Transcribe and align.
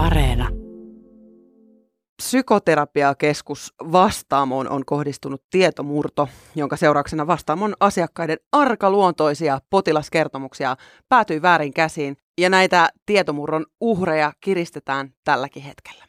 Areena. 0.00 0.48
Psykoterapiakeskus 2.16 3.74
Vastaamoon 3.92 4.68
on 4.68 4.84
kohdistunut 4.84 5.42
tietomurto, 5.50 6.28
jonka 6.54 6.76
seurauksena 6.76 7.26
Vastaamon 7.26 7.74
asiakkaiden 7.80 8.36
arkaluontoisia 8.52 9.60
potilaskertomuksia 9.70 10.76
päätyi 11.08 11.42
väärin 11.42 11.72
käsiin 11.72 12.16
ja 12.38 12.50
näitä 12.50 12.88
tietomurron 13.06 13.66
uhreja 13.80 14.32
kiristetään 14.40 15.10
tälläkin 15.24 15.62
hetkellä. 15.62 16.04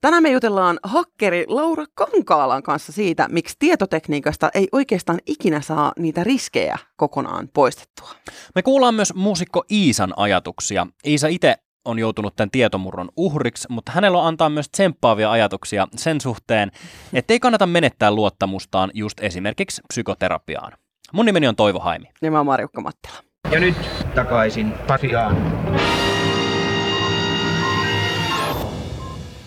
Tänään 0.00 0.22
me 0.22 0.30
jutellaan 0.30 0.78
hakkeri 0.82 1.44
Laura 1.48 1.84
Kankaalan 1.94 2.62
kanssa 2.62 2.92
siitä, 2.92 3.26
miksi 3.30 3.56
tietotekniikasta 3.58 4.50
ei 4.54 4.68
oikeastaan 4.72 5.18
ikinä 5.26 5.60
saa 5.60 5.92
niitä 5.98 6.24
riskejä 6.24 6.78
kokonaan 6.96 7.48
poistettua. 7.54 8.10
Me 8.54 8.62
kuullaan 8.62 8.94
myös 8.94 9.14
muusikko 9.14 9.64
Iisan 9.70 10.12
ajatuksia. 10.16 10.86
Iisa 11.06 11.28
itse 11.28 11.54
on 11.84 11.98
joutunut 11.98 12.36
tämän 12.36 12.50
tietomurron 12.50 13.08
uhriksi, 13.16 13.68
mutta 13.70 13.92
hänellä 13.92 14.18
on 14.18 14.26
antaa 14.26 14.48
myös 14.48 14.68
tsemppaavia 14.68 15.30
ajatuksia 15.30 15.88
sen 15.96 16.20
suhteen, 16.20 16.70
ettei 17.12 17.40
kannata 17.40 17.66
menettää 17.66 18.10
luottamustaan 18.10 18.90
just 18.94 19.20
esimerkiksi 19.20 19.82
psykoterapiaan. 19.88 20.72
Mun 21.12 21.26
nimeni 21.26 21.48
on 21.48 21.56
Toivo 21.56 21.78
Haimi. 21.78 22.06
Ja 22.22 22.30
mä 22.30 22.36
oon 22.36 22.46
Marjukka 22.46 22.80
Mattila. 22.80 23.14
Ja 23.50 23.60
nyt 23.60 23.76
takaisin 24.14 24.72
Pasiaan. 24.86 25.36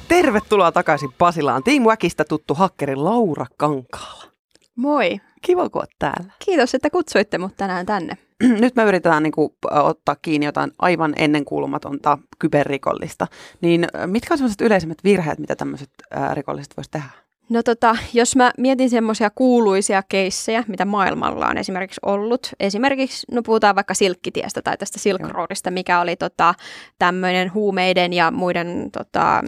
Tervetuloa 0.07 0.71
takaisin 0.71 1.09
Pasilaan. 1.17 1.63
Team 1.63 1.83
Wackista 1.83 2.25
tuttu 2.25 2.53
hakkeri 2.53 2.95
Laura 2.95 3.45
Kankaala. 3.57 4.36
Moi. 4.77 5.21
Kiva, 5.41 5.69
kun 5.69 5.81
oot 5.81 5.89
täällä. 5.99 6.31
Kiitos, 6.45 6.75
että 6.75 6.89
kutsuitte 6.89 7.37
mut 7.37 7.57
tänään 7.57 7.85
tänne. 7.85 8.17
Nyt 8.61 8.75
me 8.75 8.83
yritetään 8.83 9.23
niin 9.23 9.31
kuin, 9.31 9.49
ottaa 9.71 10.15
kiinni 10.21 10.45
jotain 10.45 10.71
aivan 10.79 11.13
ennenkuulumatonta 11.17 12.17
kyberrikollista. 12.39 13.27
Niin 13.61 13.87
mitkä 14.05 14.33
on 14.33 14.37
sellaiset 14.37 14.61
yleisimmät 14.61 15.03
virheet, 15.03 15.39
mitä 15.39 15.55
tämmöiset 15.55 15.89
rikolliset 16.33 16.77
voisi 16.77 16.91
tehdä? 16.91 17.09
No 17.49 17.63
tota, 17.63 17.97
jos 18.13 18.35
mä 18.35 18.51
mietin 18.57 18.89
semmoisia 18.89 19.29
kuuluisia 19.29 20.03
keissejä, 20.09 20.63
mitä 20.67 20.85
maailmalla 20.85 21.47
on 21.47 21.57
esimerkiksi 21.57 21.99
ollut, 22.05 22.51
esimerkiksi, 22.59 23.27
no 23.31 23.41
puhutaan 23.43 23.75
vaikka 23.75 23.93
Silkkitiestä 23.93 24.61
tai 24.61 24.77
tästä 24.77 24.99
Silk 24.99 25.21
Roadista, 25.21 25.71
mikä 25.71 26.01
oli 26.01 26.15
tota, 26.15 26.53
tämmöinen 26.99 27.53
huumeiden 27.53 28.13
ja 28.13 28.31
muiden 28.31 28.89
tota, 28.91 29.43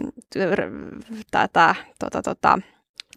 tätä, 1.30 1.74
tota, 1.98 2.22
tota, 2.22 2.58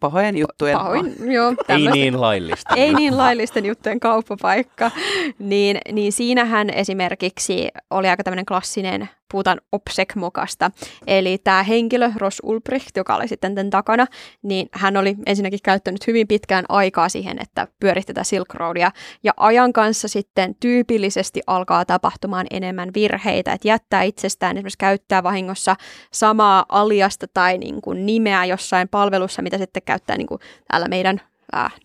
pahojen 0.04 0.38
juttujen 0.38 0.78
Pahoin, 0.78 1.16
joo, 1.32 1.54
Ei 1.70 1.88
niin 1.92 2.22
laillista. 2.22 2.76
Ei 2.76 2.94
niin 2.94 3.18
laillisten 3.18 3.66
juttujen 3.66 4.00
kauppapaikka. 4.00 4.92
Niin, 5.40 5.78
niin 5.92 6.12
siinähän 6.12 6.70
esimerkiksi 6.70 7.68
oli 7.90 8.08
aika 8.08 8.24
tämmöinen 8.24 8.46
klassinen 8.46 9.10
puhutaan 9.34 9.62
OPSEC-mokasta. 9.72 10.72
Eli 11.08 11.38
tämä 11.38 11.64
henkilö, 11.64 12.12
Ross 12.16 12.40
Ulbricht, 12.44 12.98
joka 12.98 13.16
oli 13.16 13.28
sitten 13.28 13.56
tämän 13.56 13.70
takana, 13.70 14.08
niin 14.44 14.70
hän 14.72 14.98
oli 14.98 15.16
ensinnäkin 15.26 15.60
käyttänyt 15.64 16.08
hyvin 16.08 16.28
pitkään 16.28 16.66
aikaa 16.70 17.10
siihen, 17.10 17.38
että 17.42 17.68
pyöritti 17.80 18.14
tätä 18.14 18.24
Silk 18.24 18.54
Roadia. 18.54 18.92
Ja 19.24 19.32
ajan 19.38 19.74
kanssa 19.74 20.08
sitten 20.08 20.56
tyypillisesti 20.60 21.42
alkaa 21.48 21.86
tapahtumaan 21.86 22.48
enemmän 22.52 22.90
virheitä, 22.96 23.54
että 23.54 23.68
jättää 23.68 24.04
itsestään 24.04 24.58
esimerkiksi 24.58 24.78
käyttää 24.78 25.24
vahingossa 25.24 25.76
samaa 26.12 26.66
aliasta 26.70 27.28
tai 27.34 27.58
niin 27.58 27.82
kuin 27.82 28.06
nimeä 28.06 28.46
jossain 28.46 28.88
palvelussa, 28.90 29.42
mitä 29.42 29.58
sitten 29.58 29.84
käyttää 29.86 30.18
niin 30.18 30.28
kuin 30.28 30.40
täällä 30.68 30.88
meidän 30.88 31.22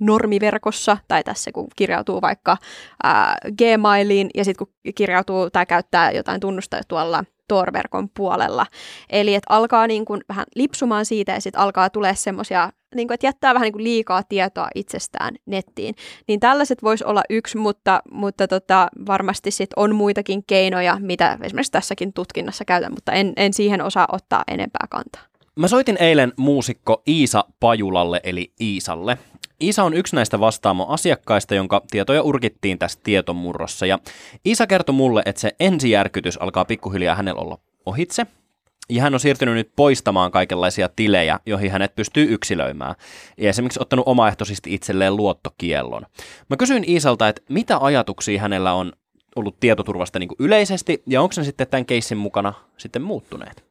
normiverkossa, 0.01 0.97
tai 1.09 1.25
tässä 1.25 1.53
kun 1.53 1.67
kirjautuu 1.77 2.21
vaikka 2.21 2.57
äh, 3.07 3.37
Gmailiin, 3.59 4.31
ja 4.35 4.45
sitten 4.45 4.67
kun 4.67 4.75
kirjautuu 4.95 5.51
tai 5.51 5.67
käyttää 5.67 6.11
jotain 6.11 6.41
tunnusta 6.41 6.81
tuolla 6.89 7.25
Tor-verkon 7.49 8.09
puolella. 8.17 8.67
Eli 9.11 9.35
että 9.35 9.55
alkaa 9.55 9.87
niin 9.87 10.05
kuin 10.05 10.21
vähän 10.29 10.47
lipsumaan 10.55 11.05
siitä 11.05 11.33
ja 11.33 11.41
sitten 11.41 11.61
alkaa 11.61 11.91
tulee 11.91 12.15
semmoisia, 12.15 12.71
niin 12.95 13.09
kuin, 13.09 13.15
että 13.15 13.27
jättää 13.27 13.55
vähän 13.55 13.67
niin 13.67 13.73
kuin 13.73 13.85
liikaa 13.85 14.23
tietoa 14.23 14.69
itsestään 14.75 15.35
nettiin. 15.47 15.95
Niin 16.29 16.41
tällaiset 16.41 16.83
voisi 16.83 17.05
olla 17.05 17.23
yksi, 17.31 17.59
mutta, 17.59 18.03
mutta 18.13 18.49
tota, 18.49 18.89
varmasti 19.07 19.51
sit 19.51 19.71
on 19.77 19.95
muitakin 19.95 20.45
keinoja, 20.47 20.97
mitä 21.01 21.39
esimerkiksi 21.43 21.73
tässäkin 21.73 22.13
tutkinnassa 22.13 22.65
käytän, 22.65 22.93
mutta 22.93 23.13
en, 23.13 23.33
en 23.37 23.53
siihen 23.53 23.83
osaa 23.83 24.09
ottaa 24.13 24.45
enempää 24.49 24.87
kantaa. 24.91 25.23
Mä 25.59 25.69
soitin 25.69 25.97
eilen 26.01 26.33
muusikko 26.37 27.03
Iisa 27.09 27.45
Pajulalle 27.61 28.21
eli 28.25 28.53
Iisalle. 28.61 29.19
Iisa 29.63 29.85
on 29.85 29.95
yksi 29.95 30.17
näistä 30.17 30.41
vastaamo 30.41 30.87
asiakkaista, 30.89 31.55
jonka 31.55 31.83
tietoja 31.91 32.23
urkittiin 32.23 32.79
tässä 32.79 33.01
tietomurrossa. 33.03 33.87
Ja 33.87 33.99
Iisa 34.47 34.67
kertoi 34.67 34.95
mulle, 34.95 35.23
että 35.27 35.41
se 35.41 35.51
ensijärkytys 35.61 36.43
alkaa 36.43 36.65
pikkuhiljaa 36.65 37.15
hänellä 37.15 37.41
olla 37.41 37.59
ohitse. 37.87 38.27
Ja 38.91 39.03
hän 39.03 39.15
on 39.15 39.21
siirtynyt 39.21 39.55
nyt 39.55 39.73
poistamaan 39.77 40.31
kaikenlaisia 40.31 40.89
tilejä, 40.97 41.41
joihin 41.47 41.71
hänet 41.71 41.95
pystyy 41.95 42.35
yksilöimään. 42.35 42.95
Ja 43.39 43.49
esimerkiksi 43.49 43.83
ottanut 43.83 44.09
omaehtoisesti 44.09 44.75
itselleen 44.75 45.17
luottokiellon. 45.17 46.07
Mä 46.51 46.57
kysyin 46.57 46.91
Iisalta, 46.91 47.29
että 47.29 47.43
mitä 47.49 47.79
ajatuksia 47.81 48.41
hänellä 48.41 48.73
on 48.73 48.93
ollut 49.37 49.61
tietoturvasta 49.61 50.19
niin 50.19 50.29
kuin 50.29 50.37
yleisesti, 50.41 51.03
ja 51.07 51.23
onko 51.23 51.35
ne 51.37 51.45
sitten 51.45 51.69
tämän 51.69 51.87
keissin 51.87 52.19
mukana 52.19 52.53
sitten 52.77 53.03
muuttuneet? 53.03 53.65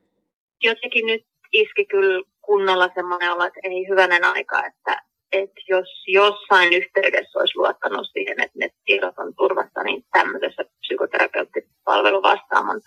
Jotenkin 0.63 1.05
nyt 1.05 1.25
iski 1.51 1.85
kyllä 1.85 2.23
kunnolla 2.41 2.89
semmoinen 2.95 3.31
olo, 3.31 3.43
että 3.43 3.59
ei 3.63 3.87
hyvänen 3.87 4.23
aika, 4.23 4.65
että 4.65 5.01
että 5.31 5.61
jos 5.67 6.03
jossain 6.07 6.73
yhteydessä 6.73 7.39
olisi 7.39 7.57
luottanut 7.57 8.07
siihen, 8.13 8.39
että 8.39 8.59
ne 8.59 8.69
tiedot 8.85 9.17
on 9.17 9.35
turvassa, 9.35 9.83
niin 9.83 10.03
tämmöisessä 10.11 10.63
psykoterapeuttipalvelu 10.79 12.21
vastaamon 12.21 12.81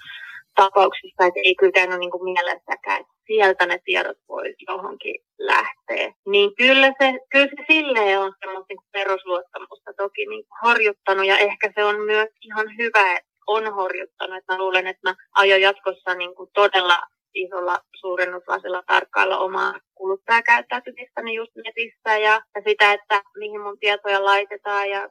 tapauksessa, 0.54 1.26
että 1.26 1.40
ei 1.44 1.54
kyllä 1.54 1.72
käynyt 1.72 1.98
niin 1.98 2.10
kuin 2.10 2.24
mielessäkään, 2.24 3.00
että 3.00 3.12
sieltä 3.26 3.66
ne 3.66 3.80
tiedot 3.84 4.18
voisi 4.28 4.64
johonkin 4.68 5.16
lähteä. 5.38 6.12
Niin 6.26 6.54
kyllä 6.54 6.92
se, 6.98 7.18
kyllä 7.30 7.46
se 7.46 7.64
silleen 7.72 8.20
on 8.20 8.32
semmoista 8.40 8.66
niin 8.68 8.90
perusluottamusta 8.92 9.92
toki 9.96 10.26
niin 10.26 10.44
horjuttanut 10.62 11.26
ja 11.26 11.38
ehkä 11.38 11.72
se 11.74 11.84
on 11.84 12.00
myös 12.00 12.28
ihan 12.42 12.66
hyvä, 12.78 13.16
että 13.16 13.30
on 13.46 13.74
horjuttanut. 13.74 14.36
Että 14.36 14.52
mä 14.52 14.58
luulen, 14.58 14.86
että 14.86 15.08
mä 15.08 15.14
aion 15.34 15.60
jatkossa 15.60 16.14
niin 16.14 16.34
kuin 16.34 16.50
todella 16.54 16.98
isolla 17.34 17.78
suurennuslasilla 18.00 18.82
tarkkailla 18.86 19.38
omaa 19.38 19.74
kuluttajakäyttäytymistäni 20.00 21.34
just 21.34 21.52
netissä 21.64 22.18
ja, 22.18 22.40
ja 22.54 22.62
sitä, 22.64 22.92
että 22.92 23.22
mihin 23.36 23.60
mun 23.60 23.78
tietoja 23.78 24.24
laitetaan. 24.24 24.90
Ja... 24.90 25.08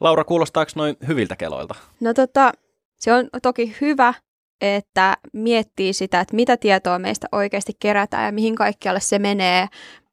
Laura, 0.00 0.24
kuulostaako 0.24 0.72
noin 0.76 0.96
hyviltä 1.06 1.36
keloilta? 1.36 1.74
No 2.00 2.14
tota, 2.14 2.52
se 2.98 3.12
on 3.12 3.28
toki 3.42 3.76
hyvä, 3.80 4.14
että 4.60 5.16
miettii 5.32 5.92
sitä, 5.92 6.20
että 6.20 6.36
mitä 6.36 6.56
tietoa 6.56 6.98
meistä 6.98 7.26
oikeasti 7.32 7.72
kerätään 7.80 8.24
ja 8.24 8.32
mihin 8.32 8.54
kaikkialle 8.54 9.00
se 9.00 9.18
menee. 9.18 9.66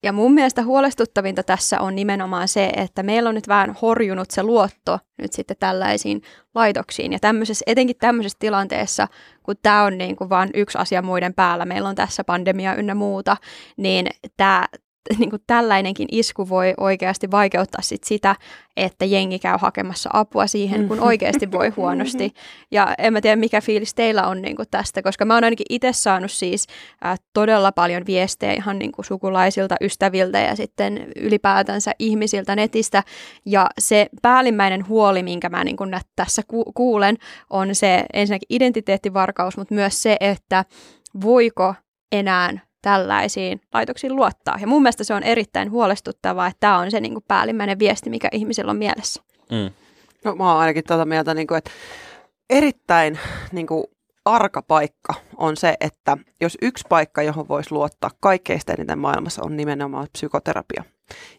Ja 0.04 0.14
mun 0.14 0.34
mielestä 0.34 0.64
huolestuttavinta 0.64 1.44
tässä 1.44 1.80
on 1.80 1.96
nimenomaan 1.96 2.48
se, 2.48 2.66
että 2.76 3.04
meillä 3.04 3.30
on 3.30 3.36
nyt 3.36 3.48
vähän 3.48 3.76
horjunut 3.82 4.32
se 4.32 4.44
luotto 4.44 5.00
nyt 5.22 5.34
sitten 5.34 5.58
tällaisiin 5.60 6.22
laitoksiin. 6.56 7.14
Ja 7.14 7.20
tämmöisessä, 7.20 7.64
etenkin 7.68 7.96
tämmöisessä 8.00 8.38
tilanteessa, 8.40 9.08
kun 9.44 9.56
tämä 9.62 9.84
on 9.84 9.98
niin 9.98 10.16
kuin 10.16 10.30
vain 10.30 10.50
yksi 10.54 10.78
asia 10.78 11.02
muiden 11.02 11.34
päällä, 11.34 11.66
meillä 11.66 11.90
on 11.90 11.96
tässä 11.96 12.24
pandemia 12.24 12.76
ynnä 12.76 12.96
muuta, 12.96 13.38
niin 13.78 14.08
tämä 14.38 14.66
niin 15.20 15.30
kuin 15.30 15.42
tällainenkin 15.48 16.08
isku 16.12 16.50
voi 16.50 16.74
oikeasti 16.78 17.32
vaikeuttaa 17.32 17.82
sit 17.82 18.04
sitä, 18.04 18.36
että 18.78 19.06
jengi 19.06 19.40
käy 19.40 19.58
hakemassa 19.62 20.10
apua 20.14 20.48
siihen, 20.48 20.88
kun 20.88 20.98
mm. 20.98 21.04
oikeasti 21.04 21.52
voi 21.52 21.70
huonosti. 21.70 22.34
Ja 22.72 22.96
en 22.98 23.14
mä 23.14 23.22
tiedä, 23.22 23.36
mikä 23.36 23.62
fiilis 23.62 23.94
teillä 23.94 24.28
on 24.28 24.42
niin 24.42 24.56
kuin 24.56 24.68
tästä, 24.72 25.02
koska 25.02 25.26
mä 25.26 25.34
oon 25.34 25.44
ainakin 25.44 25.66
itse 25.70 25.94
saanut 25.94 26.32
siis 26.32 26.68
äh, 27.06 27.20
todella 27.34 27.72
paljon 27.72 28.06
viestejä 28.06 28.54
ihan 28.54 28.80
niin 28.80 28.92
kuin 28.92 29.06
sukulaisilta, 29.06 29.76
ystäviltä 29.82 30.40
ja 30.40 30.56
sitten 30.56 31.08
ylipäätänsä 31.16 31.92
ihmisiltä 32.00 32.56
netistä. 32.56 33.04
Ja 33.46 33.70
se 33.80 34.08
päällimmäinen 34.22 34.88
huoli, 34.88 35.24
minkä 35.24 35.50
mä 35.50 35.64
niin 35.64 35.78
kuin 35.78 35.96
tässä 36.16 36.42
ku- 36.48 36.72
kuulen, 36.74 37.18
on 37.50 37.76
se 37.76 38.06
ensinnäkin 38.14 38.48
identiteettivarkaus, 38.50 39.58
mutta 39.58 39.76
myös 39.76 40.04
se, 40.04 40.18
että 40.20 40.66
voiko 41.22 41.76
enää 42.12 42.54
tällaisiin 42.84 43.62
laitoksiin 43.74 44.16
luottaa. 44.16 44.58
Ja 44.62 44.68
mun 44.68 44.82
mielestä 44.82 45.04
se 45.04 45.14
on 45.14 45.24
erittäin 45.24 45.72
huolestuttavaa, 45.72 46.48
että 46.48 46.60
tämä 46.60 46.78
on 46.78 46.92
se 46.92 47.00
niin 47.00 47.14
kuin 47.14 47.26
päällimmäinen 47.28 47.80
viesti, 47.80 48.10
mikä 48.10 48.28
ihmisillä 48.32 48.72
on 48.72 48.78
mielessä. 48.78 49.24
Mm. 49.52 49.72
No, 50.26 50.36
mä 50.36 50.52
oon 50.52 50.62
ainakin 50.62 50.84
tuota 50.88 51.06
mieltä, 51.06 51.34
niin 51.34 51.48
kuin, 51.48 51.58
että 51.58 51.72
erittäin 52.50 53.20
niin 53.52 53.68
kuin, 53.68 53.84
arka 54.26 54.62
paikka 54.62 55.14
on 55.38 55.58
se, 55.58 55.76
että 55.82 56.18
jos 56.42 56.58
yksi 56.62 56.86
paikka, 56.90 57.22
johon 57.22 57.48
voisi 57.48 57.72
luottaa 57.72 58.10
kaikkeista 58.20 58.74
eniten 58.74 59.00
maailmassa, 59.00 59.44
on 59.44 59.58
nimenomaan 59.58 60.08
psykoterapia 60.14 60.84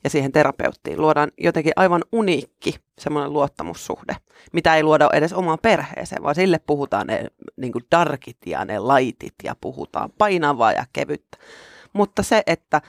ja 0.05 0.11
siihen 0.11 0.33
terapeuttiin 0.33 1.01
luodaan 1.01 1.33
jotenkin 1.39 1.73
aivan 1.77 2.03
uniikki 2.13 2.75
semmoinen 2.99 3.33
luottamussuhde, 3.33 4.17
mitä 4.53 4.77
ei 4.77 4.83
luoda 4.83 5.09
edes 5.13 5.33
omaan 5.33 5.59
perheeseen, 5.63 6.23
vaan 6.23 6.35
sille 6.35 6.59
puhutaan 6.59 7.07
ne 7.07 7.27
niin 7.57 7.73
kuin 7.73 7.85
darkit 7.91 8.37
ja 8.47 8.65
ne 8.65 8.79
laitit 8.79 9.35
ja 9.45 9.57
puhutaan 9.61 10.11
painavaa 10.19 10.73
ja 10.73 10.85
kevyttä. 10.93 11.39
Mutta 11.93 12.23
se, 12.23 12.43
että 12.47 12.81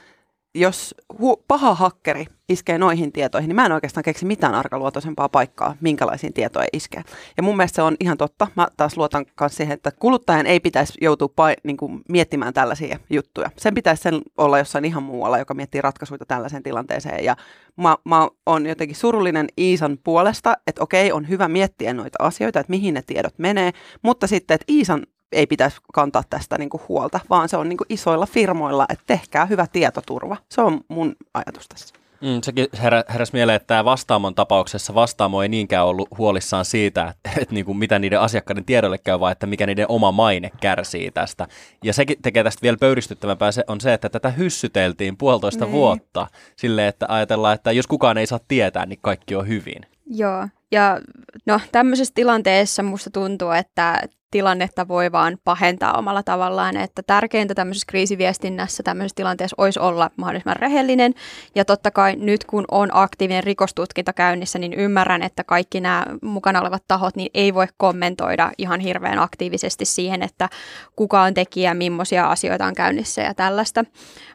jos 0.56 0.94
hu- 1.12 1.42
paha 1.48 1.74
hakkeri 1.74 2.26
iskee 2.48 2.78
noihin 2.78 3.12
tietoihin, 3.12 3.48
niin 3.48 3.56
mä 3.56 3.66
en 3.66 3.72
oikeastaan 3.72 4.04
keksi 4.04 4.24
mitään 4.24 4.54
arkaluotoisempaa 4.54 5.28
paikkaa, 5.28 5.76
minkälaisiin 5.80 6.32
tietoihin 6.32 6.68
iskee. 6.72 7.02
Ja 7.36 7.42
mun 7.42 7.56
mielestä 7.56 7.76
se 7.76 7.82
on 7.82 7.96
ihan 8.00 8.18
totta. 8.18 8.46
Mä 8.54 8.68
taas 8.76 8.96
luotan 8.96 9.26
myös 9.40 9.56
siihen, 9.56 9.74
että 9.74 9.90
kuluttajan 9.90 10.46
ei 10.46 10.60
pitäisi 10.60 10.92
joutua 11.00 11.28
pa- 11.28 11.60
niin 11.64 11.76
kuin 11.76 12.02
miettimään 12.08 12.54
tällaisia 12.54 12.98
juttuja. 13.10 13.50
Sen 13.56 13.74
pitäisi 13.74 14.02
sen 14.02 14.20
olla 14.38 14.58
jossain 14.58 14.84
ihan 14.84 15.02
muualla, 15.02 15.38
joka 15.38 15.54
miettii 15.54 15.82
ratkaisuja 15.82 16.18
tällaiseen 16.28 16.62
tilanteeseen. 16.62 17.24
Ja 17.24 17.36
mä, 17.76 17.96
mä 18.04 18.28
oon 18.46 18.66
jotenkin 18.66 18.96
surullinen 18.96 19.46
Iisan 19.58 19.98
puolesta, 20.04 20.56
että 20.66 20.82
okei, 20.82 21.12
on 21.12 21.28
hyvä 21.28 21.48
miettiä 21.48 21.94
noita 21.94 22.18
asioita, 22.20 22.60
että 22.60 22.70
mihin 22.70 22.94
ne 22.94 23.02
tiedot 23.02 23.38
menee, 23.38 23.72
mutta 24.02 24.26
sitten, 24.26 24.54
että 24.54 24.72
Iisan 24.72 25.06
ei 25.32 25.46
pitäisi 25.46 25.76
kantaa 25.92 26.22
tästä 26.30 26.58
niin 26.58 26.70
kuin 26.70 26.82
huolta, 26.88 27.20
vaan 27.30 27.48
se 27.48 27.56
on 27.56 27.68
niin 27.68 27.76
kuin 27.76 27.86
isoilla 27.88 28.26
firmoilla, 28.26 28.86
että 28.88 29.04
tehkää 29.06 29.46
hyvä 29.46 29.66
tietoturva. 29.72 30.36
Se 30.48 30.60
on 30.60 30.80
mun 30.88 31.16
ajatus 31.34 31.68
tässä. 31.68 31.94
Mm, 32.20 32.40
sekin 32.42 32.66
herä, 32.82 33.04
heräsi 33.08 33.32
mieleen, 33.32 33.56
että 33.56 33.66
tämä 33.66 33.84
Vastaamon 33.84 34.34
tapauksessa 34.34 34.94
Vastaamo 34.94 35.42
ei 35.42 35.48
niinkään 35.48 35.86
ollut 35.86 36.08
huolissaan 36.18 36.64
siitä, 36.64 37.08
että, 37.08 37.40
että 37.40 37.54
niin 37.54 37.64
kuin 37.64 37.78
mitä 37.78 37.98
niiden 37.98 38.20
asiakkaiden 38.20 38.64
tiedolle 38.64 38.98
käy, 38.98 39.20
vaan 39.20 39.32
että 39.32 39.46
mikä 39.46 39.66
niiden 39.66 39.86
oma 39.88 40.12
maine 40.12 40.50
kärsii 40.60 41.10
tästä. 41.10 41.48
Ja 41.84 41.92
sekin 41.92 42.16
tekee 42.22 42.44
tästä 42.44 42.62
vielä 42.62 42.76
pöyristyttävämpää 42.80 43.52
se 43.52 43.64
on 43.66 43.80
se, 43.80 43.94
että 43.94 44.08
tätä 44.08 44.30
hyssyteltiin 44.30 45.16
puolitoista 45.16 45.64
niin. 45.64 45.72
vuotta 45.72 46.26
silleen, 46.56 46.88
että 46.88 47.06
ajatellaan, 47.08 47.54
että 47.54 47.72
jos 47.72 47.86
kukaan 47.86 48.18
ei 48.18 48.26
saa 48.26 48.40
tietää, 48.48 48.86
niin 48.86 48.98
kaikki 49.02 49.34
on 49.34 49.48
hyvin. 49.48 49.86
Joo, 50.06 50.48
ja 50.72 51.00
no 51.46 51.60
tämmöisessä 51.72 52.14
tilanteessa 52.14 52.82
musta 52.82 53.10
tuntuu, 53.10 53.50
että 53.50 54.00
tilannetta 54.30 54.88
voi 54.88 55.12
vaan 55.12 55.38
pahentaa 55.44 55.98
omalla 55.98 56.22
tavallaan, 56.22 56.76
että 56.76 57.02
tärkeintä 57.02 57.54
tämmöisessä 57.54 57.86
kriisiviestinnässä 57.88 58.82
tämmöisessä 58.82 59.14
tilanteessa 59.16 59.54
olisi 59.58 59.80
olla 59.80 60.10
mahdollisimman 60.16 60.56
rehellinen, 60.56 61.14
ja 61.54 61.64
totta 61.64 61.90
kai 61.90 62.16
nyt 62.16 62.44
kun 62.44 62.64
on 62.70 62.88
aktiivinen 62.92 63.44
rikostutkinta 63.44 64.12
käynnissä, 64.12 64.58
niin 64.58 64.74
ymmärrän, 64.74 65.22
että 65.22 65.44
kaikki 65.44 65.80
nämä 65.80 66.06
mukana 66.22 66.60
olevat 66.60 66.84
tahot 66.88 67.16
niin 67.16 67.30
ei 67.34 67.54
voi 67.54 67.66
kommentoida 67.76 68.52
ihan 68.58 68.80
hirveän 68.80 69.18
aktiivisesti 69.18 69.84
siihen, 69.84 70.22
että 70.22 70.48
kuka 70.96 71.22
on 71.22 71.34
tekijä, 71.34 71.74
millaisia 71.74 72.30
asioita 72.30 72.66
on 72.66 72.74
käynnissä 72.74 73.22
ja 73.22 73.34
tällaista, 73.34 73.84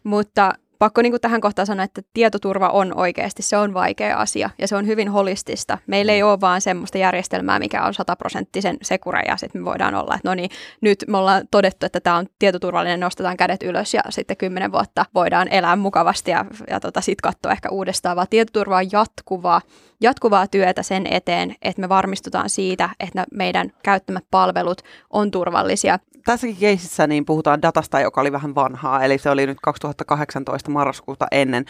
mutta 0.03 0.53
pakko 0.81 1.01
niin 1.01 1.11
kuin 1.11 1.21
tähän 1.21 1.41
kohtaan 1.41 1.65
sanoa, 1.65 1.83
että 1.83 2.01
tietoturva 2.13 2.69
on 2.69 2.97
oikeasti, 2.97 3.41
se 3.41 3.57
on 3.57 3.73
vaikea 3.73 4.17
asia 4.17 4.49
ja 4.59 4.67
se 4.67 4.75
on 4.75 4.87
hyvin 4.87 5.09
holistista. 5.09 5.77
Meillä 5.87 6.11
ei 6.11 6.23
ole 6.23 6.41
vaan 6.41 6.61
semmoista 6.61 6.97
järjestelmää, 6.97 7.59
mikä 7.59 7.83
on 7.83 7.93
sataprosenttisen 7.93 8.77
sekure 8.81 9.21
ja 9.27 9.37
sitten 9.37 9.61
me 9.61 9.65
voidaan 9.65 9.95
olla, 9.95 10.15
että 10.15 10.29
no 10.29 10.35
niin, 10.35 10.49
nyt 10.81 11.05
me 11.07 11.17
ollaan 11.17 11.43
todettu, 11.51 11.85
että 11.85 11.99
tämä 11.99 12.15
on 12.15 12.25
tietoturvallinen, 12.39 12.99
nostetaan 12.99 13.37
kädet 13.37 13.63
ylös 13.63 13.93
ja 13.93 14.01
sitten 14.09 14.37
kymmenen 14.37 14.71
vuotta 14.71 15.05
voidaan 15.13 15.47
elää 15.47 15.75
mukavasti 15.75 16.31
ja, 16.31 16.45
ja 16.69 16.79
tota, 16.79 17.01
sitten 17.01 17.31
katsoa 17.31 17.51
ehkä 17.51 17.69
uudestaan, 17.69 18.15
vaan 18.15 18.27
tietoturva 18.29 18.77
on 18.77 18.91
jatkuvaa, 18.91 19.61
jatkuvaa 20.01 20.47
työtä 20.47 20.83
sen 20.83 21.07
eteen, 21.07 21.55
että 21.61 21.81
me 21.81 21.89
varmistutaan 21.89 22.49
siitä, 22.49 22.89
että 22.99 23.25
meidän 23.33 23.71
käyttämät 23.83 24.25
palvelut 24.31 24.81
on 25.09 25.31
turvallisia. 25.31 25.99
Tässäkin 26.25 26.57
keisissä 26.57 27.07
niin 27.07 27.25
puhutaan 27.25 27.61
datasta, 27.61 27.99
joka 27.99 28.21
oli 28.21 28.31
vähän 28.31 28.55
vanhaa, 28.55 29.03
eli 29.03 29.17
se 29.17 29.29
oli 29.29 29.45
nyt 29.45 29.57
2018 29.61 30.70
marraskuuta 30.71 31.27
ennen, 31.31 31.65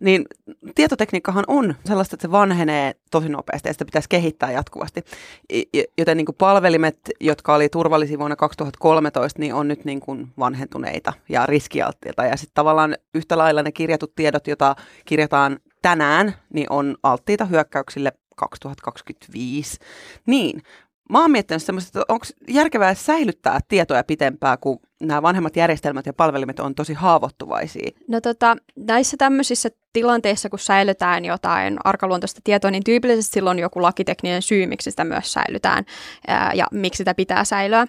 niin 0.00 0.24
tietotekniikkahan 0.74 1.44
on 1.48 1.74
sellaista, 1.84 2.16
että 2.16 2.26
se 2.26 2.30
vanhenee 2.30 2.94
tosi 3.10 3.28
nopeasti 3.28 3.68
ja 3.68 3.72
sitä 3.72 3.84
pitäisi 3.84 4.08
kehittää 4.08 4.50
jatkuvasti. 4.52 5.02
Joten 5.98 6.16
niin 6.16 6.26
kuin 6.26 6.36
palvelimet, 6.36 6.98
jotka 7.20 7.54
oli 7.54 7.68
turvallisia 7.68 8.18
vuonna 8.18 8.36
2013, 8.36 9.40
niin 9.40 9.54
on 9.54 9.68
nyt 9.68 9.84
niin 9.84 10.00
kuin 10.00 10.32
vanhentuneita 10.38 11.12
ja 11.28 11.46
riskialttiilta. 11.46 12.24
Ja 12.24 12.36
sitten 12.36 12.54
tavallaan 12.54 12.96
yhtä 13.14 13.38
lailla 13.38 13.62
ne 13.62 13.72
kirjatut 13.72 14.14
tiedot, 14.14 14.46
joita 14.46 14.76
kirjataan 15.04 15.58
tänään, 15.82 16.34
niin 16.52 16.66
on 16.70 16.96
alttiita 17.02 17.44
hyökkäyksille 17.44 18.12
2025. 18.36 19.78
Niin, 20.26 20.62
Mä 21.10 21.20
oon 21.20 21.30
miettinyt 21.30 21.62
semmoista, 21.62 22.00
että 22.00 22.12
onko 22.12 22.26
järkevää 22.48 22.94
säilyttää 22.94 23.60
tietoja 23.68 24.04
pitempää, 24.04 24.56
kun 24.56 24.80
nämä 25.00 25.22
vanhemmat 25.22 25.56
järjestelmät 25.56 26.06
ja 26.06 26.12
palvelimet 26.12 26.60
on 26.60 26.74
tosi 26.74 26.94
haavoittuvaisia? 26.94 27.90
No 28.08 28.20
tota, 28.20 28.56
näissä 28.76 29.16
tämmöisissä 29.16 29.68
tilanteissa, 29.92 30.48
kun 30.48 30.58
säilytään 30.58 31.24
jotain 31.24 31.76
arkaluontoista 31.84 32.40
tietoa, 32.44 32.70
niin 32.70 32.84
tyypillisesti 32.84 33.34
silloin 33.34 33.58
joku 33.58 33.82
lakitekninen 33.82 34.42
syy, 34.42 34.66
miksi 34.66 34.90
sitä 34.90 35.04
myös 35.04 35.32
säilytään 35.32 35.84
ää, 36.26 36.52
ja 36.54 36.66
miksi 36.72 36.98
sitä 36.98 37.14
pitää 37.14 37.44
säilyä. 37.44 37.86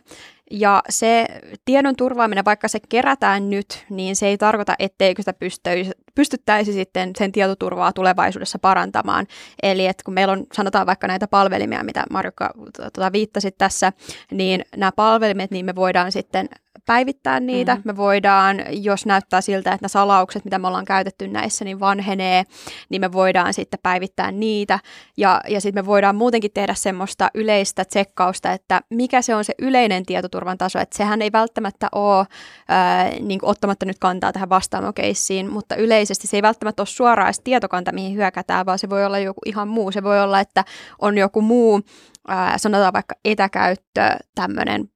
Ja 0.52 0.84
se 0.90 1.28
tiedon 1.66 1.96
turvaaminen, 1.96 2.46
vaikka 2.46 2.68
se 2.68 2.80
kerätään 2.90 3.50
nyt, 3.50 3.86
niin 3.90 4.16
se 4.16 4.28
ei 4.28 4.38
tarkoita, 4.38 4.76
etteikö 4.80 5.22
sitä 5.22 5.34
pystyisi, 5.34 5.92
pystyttäisi 6.16 6.74
sitten 6.74 7.12
sen 7.18 7.32
tietoturvaa 7.32 7.94
tulevaisuudessa 7.94 8.60
parantamaan. 8.60 9.28
Eli 9.64 9.86
että 9.86 10.04
kun 10.04 10.14
meillä 10.14 10.32
on, 10.32 10.44
sanotaan 10.54 10.88
vaikka 10.88 11.08
näitä 11.08 11.28
palvelimia, 11.28 11.84
mitä 11.84 12.04
Marjukka 12.12 12.50
tuota, 12.78 13.12
viittasit 13.12 13.58
tässä, 13.58 13.94
niin 14.32 14.66
nämä 14.78 14.92
palvelimet, 14.92 15.52
niin 15.52 15.66
me 15.66 15.76
voidaan 15.76 16.12
sitten 16.12 16.50
päivittää 16.86 17.40
niitä. 17.40 17.76
Mm-hmm. 17.76 17.88
Me 17.92 17.98
voidaan, 17.98 18.58
jos 18.70 19.06
näyttää 19.06 19.42
siltä, 19.42 19.72
että 19.72 19.86
ne 19.86 19.88
salaukset, 19.88 20.46
mitä 20.46 20.60
me 20.60 20.68
ollaan 20.68 20.86
käytetty 20.86 21.28
näissä, 21.28 21.66
niin 21.66 21.80
vanhenee, 21.80 22.44
niin 22.90 23.02
me 23.02 23.12
voidaan 23.12 23.54
sitten 23.54 23.80
päivittää 23.84 24.32
niitä. 24.32 24.80
Ja, 25.18 25.42
ja 25.50 25.62
sitten 25.62 25.84
me 25.84 25.86
voidaan 25.86 26.16
muutenkin 26.16 26.52
tehdä 26.54 26.74
semmoista 26.74 27.30
yleistä 27.34 27.86
tsekkausta, 27.86 28.52
että 28.52 28.82
mikä 28.90 29.22
se 29.22 29.36
on 29.36 29.44
se 29.44 29.54
yleinen 29.60 30.06
tietoturvan 30.06 30.58
taso. 30.58 30.80
Että 30.80 30.98
sehän 30.98 31.22
ei 31.22 31.32
välttämättä 31.32 31.88
ole, 31.92 32.26
ää, 32.68 33.10
niin 33.20 33.40
ottamatta 33.42 33.86
nyt 33.86 34.00
kantaa 34.00 34.34
tähän 34.34 34.50
vastaamokeissiin, 34.50 35.52
mutta 35.52 35.76
yleisesti 35.76 36.05
se 36.06 36.38
ei 36.38 36.42
välttämättä 36.42 36.82
ole 36.82 36.88
suoraan 36.88 37.34
tietokanta, 37.44 37.92
mihin 37.92 38.18
hyökätään, 38.18 38.66
vaan 38.66 38.80
se 38.80 38.90
voi 38.90 39.06
olla 39.06 39.20
joku 39.20 39.42
ihan 39.46 39.68
muu. 39.68 39.92
Se 39.92 40.04
voi 40.04 40.22
olla, 40.22 40.40
että 40.40 40.66
on 41.02 41.18
joku 41.18 41.42
muu, 41.42 41.82
ää, 42.28 42.58
sanotaan 42.58 42.94
vaikka 42.94 43.16
etäkäyttö, 43.26 44.10
tämmöinen 44.36 44.90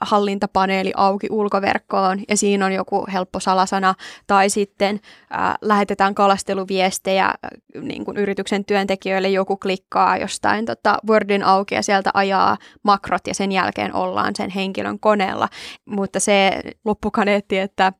hallintapaneeli 0.00 0.92
auki 0.96 1.26
ulkoverkkoon 1.30 2.20
ja 2.28 2.36
siinä 2.36 2.66
on 2.66 2.72
joku 2.72 3.06
helppo 3.12 3.40
salasana 3.40 3.94
tai 4.26 4.50
sitten 4.50 5.00
äh, 5.34 5.54
lähetetään 5.62 6.14
kalasteluviestejä 6.14 7.26
äh, 7.26 7.34
niin 7.82 8.04
kuin 8.04 8.16
yrityksen 8.16 8.64
työntekijöille, 8.64 9.28
joku 9.28 9.56
klikkaa 9.56 10.16
jostain 10.16 10.64
tota, 10.64 10.98
Wordin 11.08 11.42
auki 11.42 11.74
ja 11.74 11.82
sieltä 11.82 12.10
ajaa 12.14 12.56
makrot 12.82 13.26
ja 13.26 13.34
sen 13.34 13.52
jälkeen 13.52 13.94
ollaan 13.94 14.36
sen 14.36 14.50
henkilön 14.50 15.00
koneella, 15.00 15.48
mutta 15.84 16.20
se 16.20 16.60
loppukaneetti, 16.84 17.58
että 17.58 17.92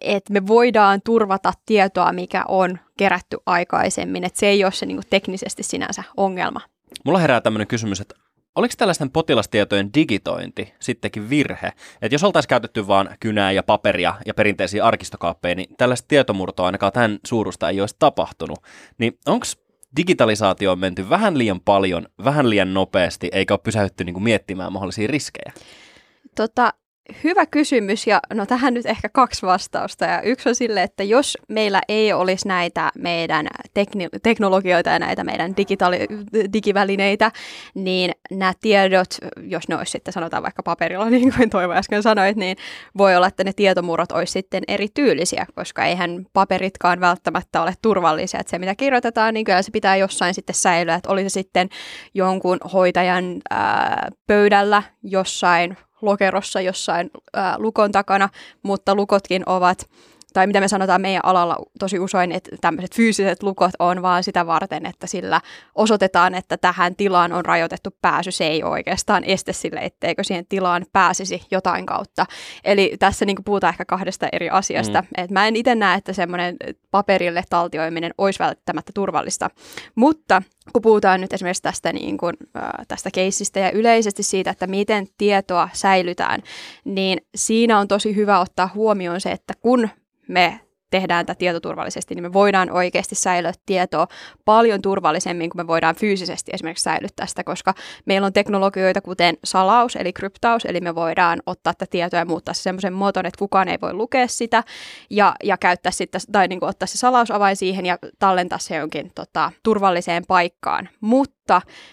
että 0.00 0.32
me 0.32 0.46
voidaan 0.46 1.00
turvata 1.04 1.52
tietoa, 1.66 2.12
mikä 2.12 2.44
on 2.48 2.78
kerätty 2.96 3.38
aikaisemmin, 3.46 4.24
että 4.24 4.40
se 4.40 4.46
ei 4.46 4.64
ole 4.64 4.72
se 4.72 4.86
niin 4.86 4.96
kuin 4.96 5.10
teknisesti 5.10 5.62
sinänsä 5.62 6.02
ongelma. 6.16 6.60
Mulla 7.04 7.18
herää 7.18 7.40
tämmöinen 7.40 7.66
kysymys, 7.66 8.00
että 8.00 8.14
Oliko 8.54 8.74
tällaisten 8.78 9.10
potilastietojen 9.10 9.94
digitointi 9.94 10.74
sittenkin 10.80 11.30
virhe? 11.30 11.72
Että 12.02 12.14
jos 12.14 12.24
oltaisiin 12.24 12.48
käytetty 12.48 12.86
vain 12.86 13.08
kynää 13.20 13.52
ja 13.52 13.62
paperia 13.62 14.14
ja 14.26 14.34
perinteisiä 14.34 14.84
arkistokaappeja, 14.84 15.54
niin 15.54 15.76
tällaista 15.78 16.08
tietomurtoa 16.08 16.66
ainakaan 16.66 16.92
tämän 16.92 17.18
suurusta 17.26 17.68
ei 17.68 17.80
olisi 17.80 17.96
tapahtunut. 17.98 18.58
Niin 18.98 19.18
onko 19.26 19.46
digitalisaatio 19.96 20.72
on 20.72 20.78
menty 20.78 21.10
vähän 21.10 21.38
liian 21.38 21.60
paljon, 21.60 22.06
vähän 22.24 22.50
liian 22.50 22.74
nopeasti, 22.74 23.28
eikä 23.32 23.54
ole 23.54 23.60
pysähdytty 23.64 24.04
niin 24.04 24.22
miettimään 24.22 24.72
mahdollisia 24.72 25.08
riskejä? 25.08 25.52
Tota, 26.36 26.72
hyvä 27.24 27.46
kysymys 27.46 28.06
ja 28.06 28.20
no 28.34 28.46
tähän 28.46 28.74
nyt 28.74 28.86
ehkä 28.86 29.08
kaksi 29.08 29.46
vastausta. 29.46 30.04
Ja 30.04 30.22
yksi 30.22 30.48
on 30.48 30.54
sille, 30.54 30.82
että 30.82 31.02
jos 31.02 31.38
meillä 31.48 31.80
ei 31.88 32.12
olisi 32.12 32.48
näitä 32.48 32.90
meidän 32.98 33.46
tekni- 33.74 34.08
teknologioita 34.22 34.90
ja 34.90 34.98
näitä 34.98 35.24
meidän 35.24 35.54
digitaali- 35.56 36.06
digivälineitä, 36.52 37.32
niin 37.74 38.12
nämä 38.30 38.52
tiedot, 38.60 39.08
jos 39.42 39.68
ne 39.68 39.76
olisi 39.76 39.92
sitten 39.92 40.12
sanotaan 40.12 40.42
vaikka 40.42 40.62
paperilla, 40.62 41.10
niin 41.10 41.32
kuin 41.36 41.50
Toivo 41.50 41.72
äsken 41.72 42.02
sanoit, 42.02 42.36
niin 42.36 42.56
voi 42.98 43.16
olla, 43.16 43.26
että 43.26 43.44
ne 43.44 43.52
tietomurrot 43.52 44.12
olisi 44.12 44.32
sitten 44.32 44.62
erityylisiä, 44.68 45.46
koska 45.54 45.84
eihän 45.84 46.26
paperitkaan 46.32 47.00
välttämättä 47.00 47.62
ole 47.62 47.74
turvallisia. 47.82 48.40
Että 48.40 48.50
se, 48.50 48.58
mitä 48.58 48.74
kirjoitetaan, 48.74 49.34
niin 49.34 49.44
kyllä 49.44 49.62
se 49.62 49.70
pitää 49.70 49.96
jossain 49.96 50.34
sitten 50.34 50.54
säilyä, 50.54 50.94
että 50.94 51.10
oli 51.10 51.22
se 51.22 51.28
sitten 51.28 51.68
jonkun 52.14 52.58
hoitajan 52.72 53.40
ää, 53.50 54.08
pöydällä 54.26 54.82
jossain 55.02 55.76
lokerossa 56.02 56.60
jossain 56.60 57.10
ää, 57.34 57.54
lukon 57.58 57.92
takana, 57.92 58.28
mutta 58.62 58.94
lukotkin 58.94 59.42
ovat 59.46 59.86
tai 60.32 60.46
mitä 60.46 60.60
me 60.60 60.68
sanotaan 60.68 61.00
meidän 61.00 61.24
alalla 61.24 61.56
tosi 61.78 61.98
usein, 61.98 62.32
että 62.32 62.56
tämmöiset 62.60 62.94
fyysiset 62.94 63.42
lukot 63.42 63.70
on 63.78 64.02
vaan 64.02 64.24
sitä 64.24 64.46
varten, 64.46 64.86
että 64.86 65.06
sillä 65.06 65.40
osoitetaan, 65.74 66.34
että 66.34 66.56
tähän 66.56 66.96
tilaan 66.96 67.32
on 67.32 67.44
rajoitettu 67.44 67.90
pääsy. 68.02 68.30
Se 68.30 68.46
ei 68.46 68.62
oikeastaan 68.62 69.24
este 69.24 69.52
sille, 69.52 69.80
etteikö 69.80 70.24
siihen 70.24 70.46
tilaan 70.48 70.86
pääsisi 70.92 71.42
jotain 71.50 71.86
kautta. 71.86 72.26
Eli 72.64 72.96
tässä 72.98 73.24
niin 73.24 73.44
puhutaan 73.44 73.72
ehkä 73.74 73.84
kahdesta 73.84 74.28
eri 74.32 74.50
asiasta. 74.50 75.00
Mm. 75.00 75.24
Et 75.24 75.30
mä 75.30 75.48
en 75.48 75.56
itse 75.56 75.74
näe, 75.74 75.98
että 75.98 76.12
semmoinen 76.12 76.56
paperille 76.90 77.44
taltioiminen 77.50 78.14
olisi 78.18 78.38
välttämättä 78.38 78.92
turvallista. 78.94 79.50
Mutta 79.94 80.42
kun 80.72 80.82
puhutaan 80.82 81.20
nyt 81.20 81.32
esimerkiksi 81.32 81.62
tästä, 81.62 81.92
niin 81.92 82.18
kuin, 82.18 82.36
tästä 82.88 83.10
keissistä 83.10 83.60
ja 83.60 83.70
yleisesti 83.70 84.22
siitä, 84.22 84.50
että 84.50 84.66
miten 84.66 85.06
tietoa 85.18 85.68
säilytään, 85.72 86.42
niin 86.84 87.18
siinä 87.34 87.78
on 87.78 87.88
tosi 87.88 88.16
hyvä 88.16 88.40
ottaa 88.40 88.70
huomioon 88.74 89.20
se, 89.20 89.32
että 89.32 89.54
kun 89.60 89.88
me 90.30 90.60
tehdään 90.90 91.26
tätä 91.26 91.38
tietoturvallisesti, 91.38 92.14
niin 92.14 92.22
me 92.22 92.32
voidaan 92.32 92.70
oikeasti 92.70 93.14
säilyä 93.14 93.52
tietoa 93.66 94.06
paljon 94.44 94.82
turvallisemmin 94.82 95.50
kuin 95.50 95.60
me 95.60 95.66
voidaan 95.66 95.96
fyysisesti 95.96 96.50
esimerkiksi 96.54 96.82
säilyttää 96.82 97.26
sitä, 97.26 97.44
koska 97.44 97.74
meillä 98.04 98.26
on 98.26 98.32
teknologioita 98.32 99.00
kuten 99.00 99.36
salaus 99.44 99.96
eli 99.96 100.12
kryptaus, 100.12 100.64
eli 100.64 100.80
me 100.80 100.94
voidaan 100.94 101.42
ottaa 101.46 101.74
tätä 101.74 101.90
tietoa 101.90 102.18
ja 102.18 102.24
muuttaa 102.24 102.54
se 102.54 102.62
semmoisen 102.62 102.92
muotoon, 102.92 103.26
että 103.26 103.38
kukaan 103.38 103.68
ei 103.68 103.78
voi 103.82 103.94
lukea 103.94 104.28
sitä 104.28 104.64
ja, 105.10 105.34
ja 105.44 105.56
käyttää 105.56 105.92
sitten, 105.92 106.20
tai 106.32 106.48
niin 106.48 106.60
kuin 106.60 106.70
ottaa 106.70 106.86
se 106.86 106.98
salausavain 106.98 107.56
siihen 107.56 107.86
ja 107.86 107.98
tallentaa 108.18 108.58
se 108.58 108.76
jonkin 108.76 109.12
tota, 109.14 109.52
turvalliseen 109.62 110.26
paikkaan. 110.28 110.88
Mutta 111.00 111.39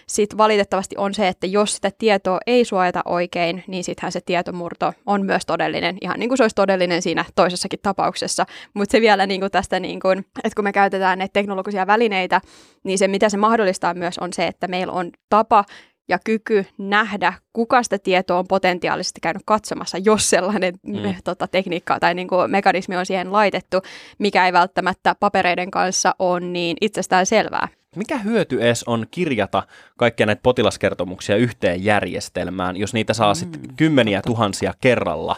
sitten 0.06 0.38
valitettavasti 0.38 0.94
on 0.98 1.14
se, 1.14 1.28
että 1.28 1.46
jos 1.46 1.74
sitä 1.74 1.90
tietoa 1.98 2.38
ei 2.46 2.64
suojata 2.64 3.02
oikein, 3.04 3.64
niin 3.66 3.84
sittenhän 3.84 4.12
se 4.12 4.20
tietomurto 4.20 4.92
on 5.06 5.26
myös 5.26 5.46
todellinen, 5.46 5.98
ihan 6.00 6.18
niin 6.18 6.28
kuin 6.28 6.36
se 6.38 6.44
olisi 6.44 6.54
todellinen 6.54 7.02
siinä 7.02 7.24
toisessakin 7.34 7.80
tapauksessa. 7.82 8.46
Mutta 8.74 8.92
se 8.92 9.00
vielä 9.00 9.26
niin 9.26 9.40
kuin 9.40 9.50
tästä, 9.50 9.80
niin 9.80 10.00
kuin, 10.00 10.18
että 10.18 10.56
kun 10.56 10.64
me 10.64 10.72
käytetään 10.72 11.18
näitä 11.18 11.32
teknologisia 11.32 11.86
välineitä, 11.86 12.40
niin 12.84 12.98
se 12.98 13.08
mitä 13.08 13.28
se 13.28 13.36
mahdollistaa 13.36 13.94
myös 13.94 14.18
on 14.18 14.32
se, 14.32 14.46
että 14.46 14.68
meillä 14.68 14.92
on 14.92 15.10
tapa 15.28 15.64
ja 16.08 16.18
kyky 16.24 16.66
nähdä, 16.78 17.32
kuka 17.52 17.82
sitä 17.82 17.98
tietoa 17.98 18.38
on 18.38 18.48
potentiaalisesti 18.48 19.20
käynyt 19.20 19.42
katsomassa, 19.46 19.98
jos 20.04 20.30
sellainen 20.30 20.74
mm. 20.82 21.14
tota, 21.24 21.46
tekniikka 21.46 22.00
tai 22.00 22.14
niin 22.14 22.28
kuin, 22.28 22.50
mekanismi 22.50 22.96
on 22.96 23.06
siihen 23.06 23.32
laitettu, 23.32 23.80
mikä 24.18 24.46
ei 24.46 24.52
välttämättä 24.52 25.14
papereiden 25.20 25.70
kanssa 25.70 26.14
on 26.18 26.52
niin 26.52 26.76
itsestään 26.80 27.26
selvää. 27.26 27.68
Mikä 27.96 28.18
hyöty 28.18 28.62
edes 28.62 28.84
on 28.84 29.06
kirjata 29.10 29.62
kaikkia 29.96 30.26
näitä 30.26 30.42
potilaskertomuksia 30.42 31.36
yhteen 31.36 31.84
järjestelmään, 31.84 32.76
jos 32.76 32.94
niitä 32.94 33.14
saa 33.14 33.32
mm. 33.34 33.36
sitten 33.36 33.74
kymmeniä 33.76 34.22
tuhansia 34.22 34.74
kerralla 34.80 35.36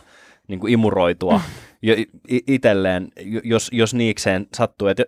niin 0.48 0.60
kuin 0.60 0.72
imuroitua 0.72 1.40
itselleen, 2.46 3.08
jos, 3.44 3.68
jos 3.72 3.94
niikseen 3.94 4.46
sattuu. 4.54 4.88
Että 4.88 5.04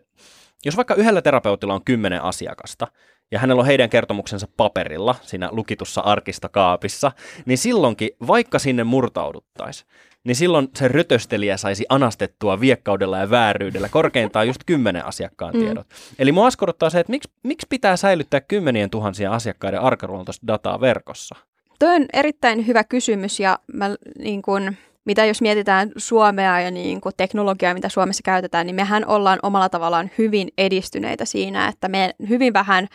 jos 0.65 0.77
vaikka 0.77 0.95
yhdellä 0.95 1.23
terapeutilla 1.23 1.75
on 1.75 1.85
kymmenen 1.85 2.23
asiakasta, 2.23 2.87
ja 3.33 3.39
hänellä 3.39 3.61
on 3.61 3.67
heidän 3.67 3.91
kertomuksensa 3.91 4.49
paperilla 4.57 5.15
siinä 5.23 5.49
lukitussa 5.53 6.01
arkistakaapissa, 6.01 7.13
niin 7.47 7.59
silloinkin, 7.59 8.11
vaikka 8.27 8.59
sinne 8.59 8.85
murtauduttaisiin, 8.85 9.89
niin 10.25 10.37
silloin 10.37 10.69
se 10.77 10.89
rötöstelijä 10.89 11.57
saisi 11.57 11.87
anastettua 11.89 12.61
viekkaudella 12.61 13.19
ja 13.19 13.31
vääryydellä 13.31 13.89
korkeintaan 13.89 14.47
just 14.47 14.61
kymmenen 14.67 15.05
asiakkaan 15.05 15.55
mm. 15.55 15.61
tiedot. 15.61 15.87
Mm. 15.89 16.15
Eli 16.19 16.33
mua 16.33 16.47
askorottaa 16.47 16.91
se, 16.91 17.01
että 17.01 17.11
miksi, 17.11 17.31
miksi 17.43 17.67
pitää 17.71 17.97
säilyttää 17.97 18.41
kymmenien 18.41 18.91
tuhansien 18.91 19.31
asiakkaiden 19.31 19.81
arkaluontoista 19.81 20.47
dataa 20.47 20.81
verkossa? 20.81 21.37
Tuo 21.79 21.89
on 21.89 22.07
erittäin 22.13 22.67
hyvä 22.67 22.85
kysymys 22.85 23.41
ja 23.41 23.59
mä 23.73 23.97
niin 24.19 24.43
kun 24.43 24.75
mitä 25.05 25.25
jos 25.25 25.41
mietitään 25.41 25.91
Suomea 25.97 26.61
ja 26.61 26.71
niin 26.71 27.01
kuin 27.01 27.13
teknologiaa, 27.17 27.75
mitä 27.75 27.89
Suomessa 27.89 28.23
käytetään, 28.25 28.67
niin 28.67 28.77
mehän 28.77 29.07
ollaan 29.07 29.39
omalla 29.43 29.69
tavallaan 29.69 30.11
hyvin 30.19 30.49
edistyneitä 30.59 31.25
siinä, 31.25 31.69
että 31.69 31.89
me 31.89 32.15
hyvin 32.29 32.53
vähän, 32.53 32.89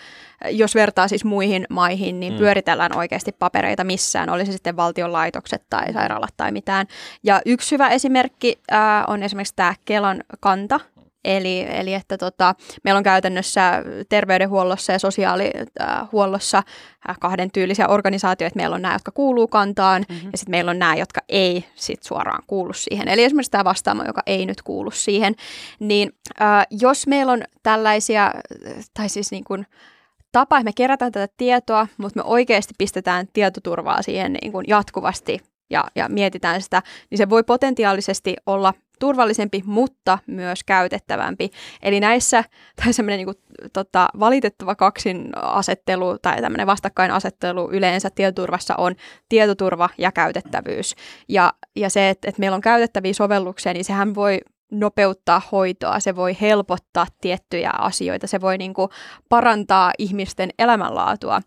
jos 0.50 0.76
vertaa 0.76 1.08
siis 1.08 1.26
muihin 1.26 1.68
maihin, 1.70 2.20
niin 2.20 2.34
mm. 2.34 2.40
pyöritellään 2.40 2.98
oikeasti 2.98 3.32
papereita 3.32 3.84
missään, 3.84 4.30
olisi 4.30 4.52
sitten 4.52 4.76
valtion 4.76 5.14
laitokset 5.14 5.64
tai 5.70 5.94
sairaalat 5.94 6.34
tai 6.38 6.52
mitään. 6.52 6.88
Ja 7.24 7.42
yksi 7.46 7.72
hyvä 7.72 7.90
esimerkki 7.90 8.60
äh, 8.72 9.04
on 9.08 9.24
esimerkiksi 9.24 9.56
tämä 9.56 9.74
Kelan 9.86 10.24
kanta, 10.40 10.80
Eli, 11.28 11.66
eli 11.70 11.94
että 11.94 12.18
tota, 12.18 12.56
meillä 12.84 12.98
on 12.98 13.04
käytännössä 13.04 13.84
terveydenhuollossa 14.10 14.92
ja 14.92 15.00
sosiaalihuollossa 15.00 16.58
äh, 16.58 17.18
kahden 17.20 17.52
tyylisiä 17.52 17.88
organisaatioita. 17.88 18.56
Meillä 18.56 18.76
on 18.76 18.82
nämä, 18.82 18.96
jotka 18.96 19.12
kuuluu 19.12 19.48
kantaan, 19.48 20.06
mm-hmm. 20.10 20.30
ja 20.32 20.38
sitten 20.38 20.52
meillä 20.52 20.72
on 20.72 20.80
nämä, 20.80 20.96
jotka 20.96 21.22
ei 21.30 21.66
sit 21.76 22.04
suoraan 22.04 22.44
kuulu 22.48 22.74
siihen. 22.74 23.08
Eli 23.08 23.24
esimerkiksi 23.24 23.52
tämä 23.52 23.64
vastaamo, 23.64 24.04
joka 24.04 24.22
ei 24.26 24.46
nyt 24.46 24.62
kuulu 24.62 24.92
siihen. 24.92 25.36
Niin 25.80 26.12
äh, 26.42 26.68
jos 26.72 27.08
meillä 27.08 27.32
on 27.32 27.44
tällaisia, 27.64 28.32
tai 28.94 29.10
siis 29.10 29.32
niin 29.32 29.44
kuin, 29.44 29.66
tapa, 30.32 30.58
että 30.58 30.64
me 30.64 30.72
kerätään 30.76 31.12
tätä 31.12 31.34
tietoa, 31.38 31.88
mutta 31.98 32.20
me 32.20 32.24
oikeasti 32.24 32.74
pistetään 32.78 33.28
tietoturvaa 33.34 34.02
siihen 34.02 34.34
niin 34.34 34.52
kuin 34.52 34.66
jatkuvasti 34.68 35.40
ja, 35.70 35.84
ja 35.96 36.10
mietitään 36.10 36.62
sitä, 36.62 36.84
niin 37.10 37.18
se 37.18 37.30
voi 37.30 37.44
potentiaalisesti 37.44 38.36
olla 38.46 38.74
turvallisempi, 39.00 39.64
mutta 39.66 40.18
myös 40.28 40.64
käytettävämpi. 40.64 41.50
Eli 41.82 42.00
näissä 42.00 42.44
tai 42.84 42.94
semmoinen 42.94 43.26
niin 43.26 43.70
tota, 43.74 44.08
valitettava 44.20 44.76
kaksin-asettelu 44.76 46.18
tai 46.22 46.42
tämmöinen 46.42 46.68
vastakkainasettelu 46.68 47.70
yleensä 47.72 48.10
tietoturvassa 48.10 48.76
on 48.76 48.96
tietoturva 49.30 49.90
ja 49.98 50.12
käytettävyys. 50.12 50.96
Ja, 51.30 51.54
ja 51.76 51.90
se, 51.90 52.10
että, 52.10 52.30
että 52.30 52.40
meillä 52.40 52.56
on 52.56 52.62
käytettäviä 52.62 53.14
sovelluksia, 53.14 53.74
niin 53.74 53.86
sehän 53.86 54.16
voi 54.16 54.40
nopeuttaa 54.72 55.42
hoitoa, 55.52 56.00
se 56.00 56.16
voi 56.16 56.38
helpottaa 56.42 57.06
tiettyjä 57.22 57.72
asioita, 57.78 58.28
se 58.28 58.42
voi 58.42 58.58
niin 58.58 58.74
kuin 58.74 58.90
parantaa 59.30 59.92
ihmisten 59.98 60.50
elämänlaatua, 60.60 61.42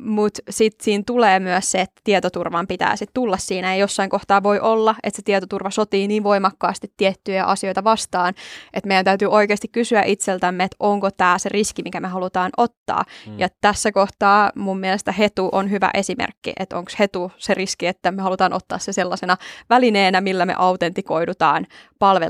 mutta 0.00 0.42
sitten 0.50 0.84
siinä 0.84 1.04
tulee 1.06 1.40
myös 1.40 1.70
se, 1.70 1.80
että 1.80 2.00
tietoturvan 2.04 2.66
pitää 2.66 2.96
sitten 2.96 3.14
tulla 3.14 3.36
siinä, 3.36 3.74
ja 3.74 3.80
jossain 3.80 4.10
kohtaa 4.10 4.42
voi 4.42 4.60
olla, 4.60 4.94
että 5.02 5.16
se 5.16 5.22
tietoturva 5.22 5.70
sotii 5.70 6.08
niin 6.08 6.24
voimakkaasti 6.24 6.92
tiettyjä 6.96 7.44
asioita 7.44 7.84
vastaan, 7.84 8.34
että 8.74 8.88
meidän 8.88 9.04
täytyy 9.04 9.28
oikeasti 9.28 9.68
kysyä 9.68 10.02
itseltämme, 10.02 10.64
että 10.64 10.76
onko 10.80 11.10
tämä 11.10 11.38
se 11.38 11.48
riski, 11.48 11.82
mikä 11.82 12.00
me 12.00 12.08
halutaan 12.08 12.50
ottaa, 12.56 13.04
mm. 13.26 13.38
ja 13.38 13.48
tässä 13.60 13.92
kohtaa 13.92 14.50
mun 14.54 14.80
mielestä 14.80 15.12
hetu 15.12 15.48
on 15.52 15.70
hyvä 15.70 15.90
esimerkki, 15.94 16.52
että 16.58 16.78
onko 16.78 16.90
hetu 16.98 17.32
se 17.38 17.54
riski, 17.54 17.86
että 17.86 18.12
me 18.12 18.22
halutaan 18.22 18.52
ottaa 18.52 18.78
se 18.78 18.92
sellaisena 18.92 19.36
välineenä, 19.70 20.20
millä 20.20 20.46
me 20.46 20.54
autentikoidutaan 20.58 21.66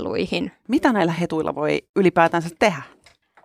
palveluihin. 0.00 0.52
Mitä 0.68 0.92
näillä 0.92 1.12
hetuilla 1.12 1.54
voi 1.54 1.82
ylipäätänsä 1.96 2.48
tehdä? 2.58 2.82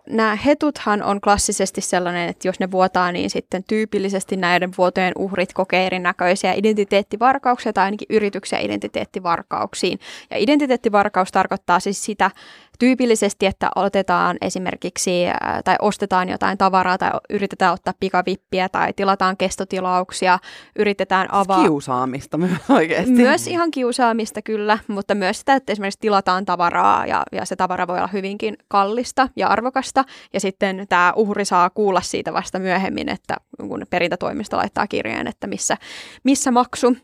nämä 0.08 0.36
hetuthan 0.36 1.02
on 1.02 1.20
klassisesti 1.20 1.80
sellainen, 1.80 2.28
että 2.28 2.48
jos 2.48 2.60
ne 2.60 2.70
vuotaa, 2.70 3.12
niin 3.12 3.30
sitten 3.30 3.64
tyypillisesti 3.68 4.36
näiden 4.36 4.70
vuotojen 4.78 5.12
uhrit 5.18 5.52
kokee 5.52 5.86
erinäköisiä 5.86 6.52
identiteettivarkauksia 6.52 7.72
tai 7.72 7.84
ainakin 7.84 8.06
yrityksiä 8.10 8.58
identiteettivarkauksiin. 8.58 9.98
Ja 10.30 10.36
identiteettivarkaus 10.38 11.32
tarkoittaa 11.32 11.80
siis 11.80 12.04
sitä, 12.04 12.30
tyypillisesti, 12.78 13.46
että 13.46 13.68
otetaan 13.76 14.36
esimerkiksi 14.40 15.26
äh, 15.26 15.34
tai 15.64 15.76
ostetaan 15.80 16.28
jotain 16.28 16.58
tavaraa 16.58 16.98
tai 16.98 17.10
yritetään 17.30 17.72
ottaa 17.72 17.94
pikavippiä 18.00 18.68
tai 18.68 18.92
tilataan 18.92 19.36
kestotilauksia, 19.36 20.38
yritetään 20.78 21.28
avaa. 21.32 21.62
Kiusaamista 21.62 22.38
myös 22.38 22.70
oikeasti. 22.76 23.10
Myös 23.10 23.46
ihan 23.46 23.70
kiusaamista 23.70 24.42
kyllä, 24.42 24.78
mutta 24.88 25.14
myös 25.14 25.38
sitä, 25.38 25.54
että 25.54 25.72
esimerkiksi 25.72 26.00
tilataan 26.00 26.44
tavaraa 26.44 27.06
ja, 27.06 27.22
ja 27.32 27.44
se 27.44 27.56
tavara 27.56 27.86
voi 27.86 27.96
olla 27.96 28.10
hyvinkin 28.12 28.56
kallista 28.68 29.28
ja 29.36 29.48
arvokasta 29.48 30.04
ja 30.32 30.40
sitten 30.40 30.86
tämä 30.88 31.12
uhri 31.16 31.44
saa 31.44 31.70
kuulla 31.70 32.00
siitä 32.00 32.32
vasta 32.32 32.58
myöhemmin, 32.58 33.08
että 33.08 33.36
kun 33.68 33.86
perintätoimisto 33.90 34.56
laittaa 34.56 34.86
kirjeen, 34.86 35.26
että 35.26 35.46
missä, 35.46 35.76
missä 36.24 36.50
maksu 36.50 36.96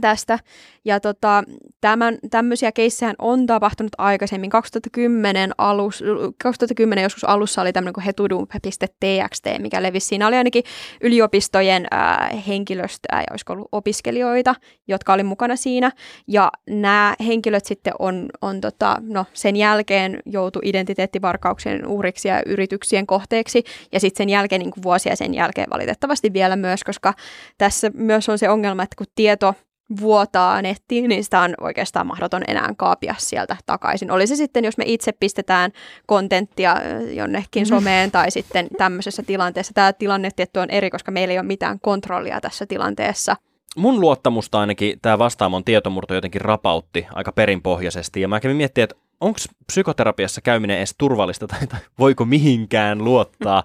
tästä. 0.00 0.38
Ja 0.84 1.00
tota, 1.00 1.44
tämän, 1.80 2.18
tämmöisiä 2.30 2.72
keissejä 2.72 3.14
on 3.18 3.46
tapahtunut 3.46 3.92
aikaisemmin. 3.98 4.50
2010, 4.50 5.52
alus, 5.58 6.04
2010 6.42 7.02
joskus 7.02 7.24
alussa 7.24 7.62
oli 7.62 7.72
tämmöinen 7.72 7.94
kuin 7.94 8.04
hetudu.txt, 8.04 9.44
mikä 9.58 9.82
levisi. 9.82 10.06
Siinä 10.06 10.26
oli 10.26 10.36
ainakin 10.36 10.64
yliopistojen 11.00 11.86
äh, 11.94 12.46
henkilöstöä 12.46 13.20
ja 13.20 13.26
olisiko 13.30 13.52
ollut 13.52 13.68
opiskelijoita, 13.72 14.54
jotka 14.88 15.12
oli 15.12 15.22
mukana 15.22 15.56
siinä. 15.56 15.92
Ja 16.26 16.52
nämä 16.70 17.14
henkilöt 17.26 17.64
sitten 17.64 17.92
on, 17.98 18.28
on 18.42 18.60
tota, 18.60 18.96
no, 19.00 19.26
sen 19.32 19.56
jälkeen 19.56 20.20
joutu 20.26 20.60
identiteettivarkauksen 20.62 21.86
uhriksi 21.86 22.28
ja 22.28 22.42
yrityksien 22.46 23.06
kohteeksi. 23.06 23.64
Ja 23.92 24.00
sitten 24.00 24.24
sen 24.24 24.28
jälkeen, 24.28 24.58
niin 24.58 24.70
kuin 24.70 24.82
vuosia 24.82 25.16
sen 25.16 25.34
jälkeen 25.34 25.70
valitettavasti 25.70 26.32
vielä 26.32 26.56
myös, 26.56 26.84
koska 26.84 27.14
tässä 27.58 27.90
myös 27.94 28.28
on 28.28 28.38
se 28.38 28.48
ongelma, 28.48 28.82
että 28.82 28.96
kun 28.96 29.06
tieto 29.14 29.54
vuotaa 30.00 30.62
nettiin, 30.62 31.08
niin 31.08 31.24
sitä 31.24 31.40
on 31.40 31.54
oikeastaan 31.60 32.06
mahdoton 32.06 32.42
enää 32.48 32.68
kaapia 32.76 33.14
sieltä 33.18 33.56
takaisin. 33.66 34.10
Oli 34.10 34.26
se 34.26 34.36
sitten, 34.36 34.64
jos 34.64 34.78
me 34.78 34.84
itse 34.86 35.12
pistetään 35.12 35.70
kontenttia 36.06 36.76
jonnekin 37.12 37.62
mm. 37.62 37.68
someen 37.68 38.10
tai 38.10 38.30
sitten 38.30 38.68
tämmöisessä 38.78 39.22
tilanteessa. 39.22 39.74
Tämä 39.74 39.92
tilanne 39.92 40.30
tietty 40.36 40.60
on 40.60 40.70
eri, 40.70 40.90
koska 40.90 41.10
meillä 41.10 41.32
ei 41.32 41.38
ole 41.38 41.46
mitään 41.46 41.80
kontrollia 41.80 42.40
tässä 42.40 42.66
tilanteessa. 42.66 43.36
Mun 43.76 44.00
luottamusta 44.00 44.60
ainakin 44.60 44.98
tämä 45.02 45.18
vastaamon 45.18 45.64
tietomurto 45.64 46.14
jotenkin 46.14 46.40
rapautti 46.40 47.06
aika 47.14 47.32
perinpohjaisesti 47.32 48.20
ja 48.20 48.28
mä 48.28 48.40
kävin 48.40 48.56
miettimään, 48.56 48.84
että 48.84 48.96
onko 49.20 49.38
psykoterapiassa 49.66 50.40
käyminen 50.40 50.78
edes 50.78 50.94
turvallista 50.98 51.46
tai, 51.46 51.66
tai 51.66 51.80
voiko 51.98 52.24
mihinkään 52.24 53.04
luottaa. 53.04 53.62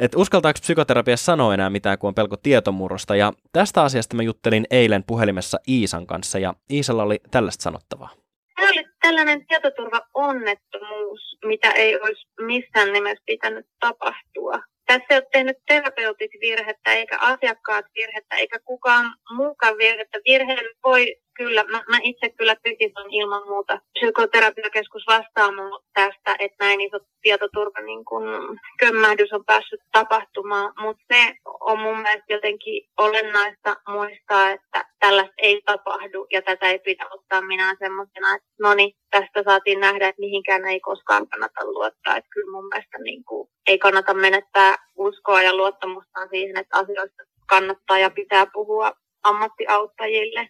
Että 0.00 0.18
uskaltaako 0.18 0.58
psykoterapiassa 0.60 1.24
sanoa 1.24 1.54
enää 1.54 1.70
mitään, 1.70 1.98
kun 1.98 2.08
on 2.08 2.14
pelko 2.14 2.36
tietomurrosta. 2.36 3.16
Ja 3.16 3.32
tästä 3.52 3.82
asiasta 3.82 4.16
mä 4.16 4.22
juttelin 4.22 4.66
eilen 4.70 5.04
puhelimessa 5.04 5.58
Iisan 5.68 6.06
kanssa, 6.06 6.38
ja 6.38 6.54
Iisalla 6.70 7.02
oli 7.02 7.20
tällaista 7.30 7.62
sanottavaa. 7.62 8.10
Tämä 8.56 8.70
oli 8.70 8.84
tällainen 9.02 9.46
tietoturvaonnettomuus, 9.46 11.20
mitä 11.44 11.70
ei 11.70 12.00
olisi 12.00 12.26
missään 12.40 12.92
nimessä 12.92 13.24
pitänyt 13.26 13.66
tapahtua. 13.80 14.58
tässä 14.86 15.06
ei 15.10 15.16
ole 15.16 15.26
tehnyt 15.32 15.56
terapeutit 15.68 16.30
virhettä, 16.40 16.92
eikä 16.92 17.18
asiakkaat 17.20 17.84
virhettä, 17.94 18.36
eikä 18.36 18.58
kukaan 18.64 19.14
muukaan 19.36 19.78
virhettä. 19.78 20.18
Virheen 20.28 20.64
voi 20.84 21.16
kyllä, 21.40 21.64
mä, 21.64 21.82
mä 21.88 21.98
itse 22.02 22.28
kyllä 22.38 22.56
kritisoin 22.56 23.12
ilman 23.12 23.48
muuta 23.48 23.80
psykoterapiakeskus 23.92 25.04
vastaamaan 25.06 25.80
tästä, 25.94 26.36
että 26.38 26.64
näin 26.64 26.80
iso 26.80 26.98
tietoturva 27.22 27.80
niin 27.80 28.04
kun 28.04 28.24
kömmähdys 28.80 29.32
on 29.32 29.44
päässyt 29.44 29.80
tapahtumaan, 29.92 30.72
mutta 30.80 31.04
se 31.12 31.34
on 31.60 31.78
mun 31.78 31.98
mielestä 31.98 32.32
jotenkin 32.32 32.88
olennaista 32.98 33.76
muistaa, 33.88 34.50
että 34.50 34.84
tällaista 34.98 35.34
ei 35.38 35.62
tapahdu 35.64 36.26
ja 36.32 36.42
tätä 36.42 36.70
ei 36.70 36.78
pidä 36.78 37.06
ottaa 37.10 37.42
minä 37.42 37.76
semmoisena, 37.78 38.34
että 38.34 38.48
no 38.60 38.74
niin, 38.74 38.92
tästä 39.10 39.42
saatiin 39.44 39.80
nähdä, 39.80 40.08
että 40.08 40.20
mihinkään 40.20 40.64
ei 40.64 40.80
koskaan 40.80 41.28
kannata 41.28 41.64
luottaa. 41.64 42.16
Että 42.16 42.30
kyllä 42.34 42.52
mun 42.52 42.68
mielestä 42.68 42.98
niin 42.98 43.24
kuin, 43.24 43.48
ei 43.66 43.78
kannata 43.78 44.14
menettää 44.14 44.74
uskoa 44.96 45.42
ja 45.42 45.56
luottamusta 45.56 46.28
siihen, 46.30 46.56
että 46.56 46.78
asioista 46.78 47.22
kannattaa 47.48 47.98
ja 47.98 48.10
pitää 48.10 48.46
puhua 48.52 48.92
ammattiauttajille. 49.22 50.48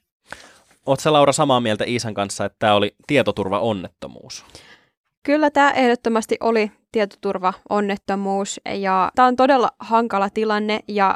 Oletko 0.87 1.13
Laura 1.13 1.33
samaa 1.33 1.61
mieltä 1.61 1.85
Iisan 1.85 2.15
kanssa, 2.15 2.45
että 2.45 2.57
tämä 2.59 2.75
oli 2.75 2.95
tietoturvaonnettomuus? 3.07 4.45
Kyllä 5.23 5.51
tämä 5.51 5.71
ehdottomasti 5.71 6.37
oli 6.41 6.73
tietoturvaonnettomuus 6.93 8.61
ja 8.75 9.13
tämä 9.15 9.29
on 9.29 9.37
todella 9.37 9.71
hankala 9.79 10.31
tilanne 10.31 10.81
ja 10.89 11.15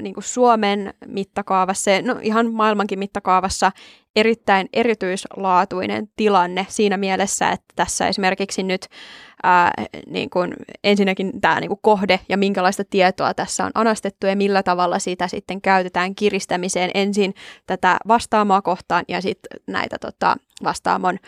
niin 0.00 0.14
kuin 0.14 0.24
Suomen 0.24 0.94
mittakaavassa, 1.06 1.90
no 2.02 2.16
ihan 2.22 2.52
maailmankin 2.52 2.98
mittakaavassa 2.98 3.72
erittäin 4.16 4.68
erityislaatuinen 4.72 6.08
tilanne 6.16 6.66
siinä 6.68 6.96
mielessä, 6.96 7.50
että 7.50 7.66
tässä 7.76 8.08
esimerkiksi 8.08 8.62
nyt 8.62 8.86
ää, 9.42 9.72
niin 10.06 10.30
kuin 10.30 10.54
ensinnäkin 10.84 11.40
tämä 11.40 11.60
niin 11.60 11.68
kuin 11.68 11.80
kohde 11.82 12.20
ja 12.28 12.36
minkälaista 12.36 12.84
tietoa 12.84 13.34
tässä 13.34 13.64
on 13.64 13.70
anastettu 13.74 14.26
ja 14.26 14.36
millä 14.36 14.62
tavalla 14.62 14.98
sitä 14.98 15.28
sitten 15.28 15.60
käytetään 15.60 16.14
kiristämiseen 16.14 16.90
ensin 16.94 17.34
tätä 17.66 17.96
vastaamaa 18.08 18.62
kohtaan 18.62 19.04
ja 19.08 19.20
sitten 19.20 19.60
näitä 19.66 19.96
tota, 20.00 20.36
vastaamon 20.64 21.18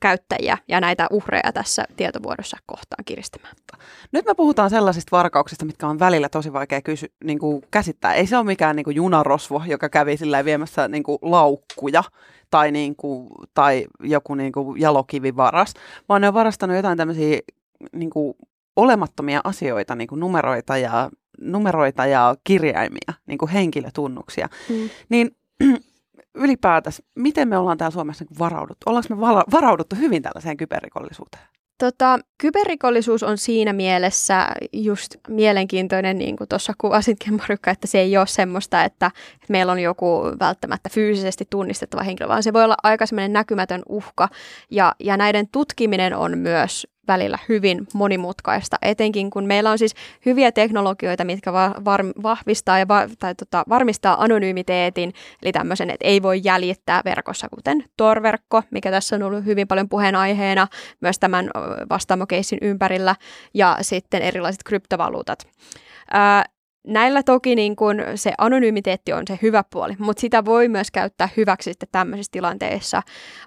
käyttäjiä 0.00 0.58
ja 0.68 0.80
näitä 0.80 1.06
uhreja 1.10 1.52
tässä 1.54 1.84
tietovuodossa 1.96 2.56
kohtaan 2.66 3.04
kiristämään. 3.04 3.54
Nyt 4.12 4.24
me 4.26 4.34
puhutaan 4.34 4.70
sellaisista 4.70 5.16
varkauksista, 5.16 5.64
mitkä 5.64 5.86
on 5.86 5.98
välillä 5.98 6.28
tosi 6.28 6.52
vaikea 6.52 6.82
kysy, 6.82 7.12
niin 7.24 7.38
kuin 7.38 7.62
käsittää. 7.70 8.14
Ei 8.14 8.26
se 8.26 8.36
ole 8.36 8.44
mikään 8.44 8.76
niin 8.76 8.84
kuin 8.84 8.96
junarosvo, 8.96 9.62
joka 9.66 9.88
kävi 9.88 10.16
sillä 10.16 10.44
viemässä 10.44 10.88
niin 10.88 11.02
kuin 11.02 11.18
laukkuja 11.22 12.04
tai, 12.50 12.72
niin 12.72 12.96
kuin, 12.96 13.28
tai 13.54 13.86
joku 14.00 14.34
niin 14.34 14.52
kuin 14.52 14.80
jalokivivaras, 14.80 15.74
vaan 16.08 16.20
ne 16.20 16.28
on 16.28 16.34
varastanut 16.34 16.76
jotain 16.76 16.98
tämmöisiä 16.98 17.38
niin 17.92 18.10
kuin 18.10 18.34
olemattomia 18.76 19.40
asioita, 19.44 19.94
niin 19.94 20.08
kuin 20.08 20.20
numeroita 20.20 20.76
ja, 20.76 21.10
numeroita 21.40 22.06
ja 22.06 22.36
kirjaimia, 22.44 23.12
niin 23.26 23.38
kuin 23.38 23.50
henkilötunnuksia. 23.50 24.48
Mm. 24.68 24.90
Niin 25.08 25.36
ylipäätänsä, 26.34 27.02
miten 27.14 27.48
me 27.48 27.58
ollaan 27.58 27.78
täällä 27.78 27.92
Suomessa 27.92 28.24
niin 28.24 28.38
varauduttu? 28.38 28.90
Ollaanko 28.90 29.14
me 29.14 29.20
varauduttu 29.52 29.96
hyvin 29.96 30.22
tällaiseen 30.22 30.56
kyberrikollisuuteen? 30.56 31.44
Tota, 31.78 32.18
kyberrikollisuus 32.38 33.22
on 33.22 33.38
siinä 33.38 33.72
mielessä 33.72 34.48
just 34.72 35.16
mielenkiintoinen, 35.28 36.18
niin 36.18 36.36
kuin 36.36 36.48
tuossa 36.48 36.72
kuvasitkin 36.78 37.34
Marjukka, 37.38 37.70
että 37.70 37.86
se 37.86 37.98
ei 37.98 38.16
ole 38.16 38.26
semmoista, 38.26 38.84
että, 38.84 39.06
että 39.34 39.46
meillä 39.48 39.72
on 39.72 39.80
joku 39.80 40.22
välttämättä 40.40 40.88
fyysisesti 40.88 41.44
tunnistettava 41.50 42.02
henkilö, 42.02 42.28
vaan 42.28 42.42
se 42.42 42.52
voi 42.52 42.64
olla 42.64 42.76
aika 42.82 43.06
semmoinen 43.06 43.32
näkymätön 43.32 43.82
uhka. 43.88 44.28
Ja, 44.70 44.94
ja 45.00 45.16
näiden 45.16 45.48
tutkiminen 45.48 46.16
on 46.16 46.38
myös 46.38 46.86
välillä 47.08 47.38
hyvin 47.48 47.86
monimutkaista, 47.94 48.76
etenkin 48.82 49.30
kun 49.30 49.44
meillä 49.44 49.70
on 49.70 49.78
siis 49.78 49.94
hyviä 50.26 50.52
teknologioita, 50.52 51.24
mitkä 51.24 51.52
va- 51.52 51.74
var- 51.84 52.22
vahvistaa 52.22 52.78
ja 52.78 52.88
va- 52.88 53.08
tai 53.18 53.34
tota, 53.34 53.64
varmistaa 53.68 54.22
anonymiteetin, 54.22 55.12
eli 55.42 55.52
tämmöisen, 55.52 55.90
että 55.90 56.06
ei 56.06 56.22
voi 56.22 56.40
jäljittää 56.44 57.02
verkossa, 57.04 57.48
kuten 57.54 57.84
Tor-verkko, 57.96 58.62
mikä 58.70 58.90
tässä 58.90 59.16
on 59.16 59.22
ollut 59.22 59.44
hyvin 59.44 59.68
paljon 59.68 59.88
puheenaiheena 59.88 60.66
myös 61.00 61.18
tämän 61.18 61.50
vastaamokeissin 61.90 62.58
ympärillä, 62.62 63.16
ja 63.54 63.78
sitten 63.80 64.22
erilaiset 64.22 64.62
kryptovaluutat. 64.64 65.48
Ää, 66.10 66.44
näillä 66.86 67.22
toki 67.22 67.54
niin 67.54 67.76
kun 67.76 67.96
se 68.14 68.32
anonymiteetti 68.38 69.12
on 69.12 69.22
se 69.28 69.38
hyvä 69.42 69.64
puoli, 69.72 69.92
mutta 69.98 70.20
sitä 70.20 70.44
voi 70.44 70.68
myös 70.68 70.90
käyttää 70.90 71.28
hyväksi 71.36 71.70
sitten 71.70 71.88
tämmöisissä 71.92 72.32
tilanteissa. 72.32 73.02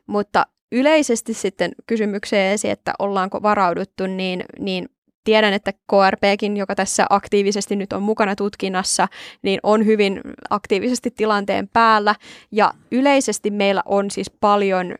Mutta 0.07 0.45
yleisesti 0.71 1.33
sitten 1.33 1.71
kysymykseen 1.87 2.57
että 2.63 2.93
ollaanko 2.99 3.41
varauduttu, 3.41 4.07
niin, 4.07 4.45
niin 4.59 4.89
tiedän, 5.23 5.53
että 5.53 5.73
KRPkin, 5.73 6.57
joka 6.57 6.75
tässä 6.75 7.05
aktiivisesti 7.09 7.75
nyt 7.75 7.93
on 7.93 8.03
mukana 8.03 8.35
tutkinnassa, 8.35 9.07
niin 9.41 9.59
on 9.63 9.85
hyvin 9.85 10.21
aktiivisesti 10.49 11.11
tilanteen 11.11 11.67
päällä. 11.67 12.15
Ja 12.51 12.73
yleisesti 12.91 13.51
meillä 13.51 13.81
on 13.85 14.11
siis 14.11 14.29
paljon 14.29 14.95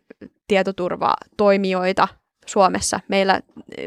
tietoturvatoimijoita 0.48 2.08
Suomessa. 2.48 3.00
Meillä 3.08 3.42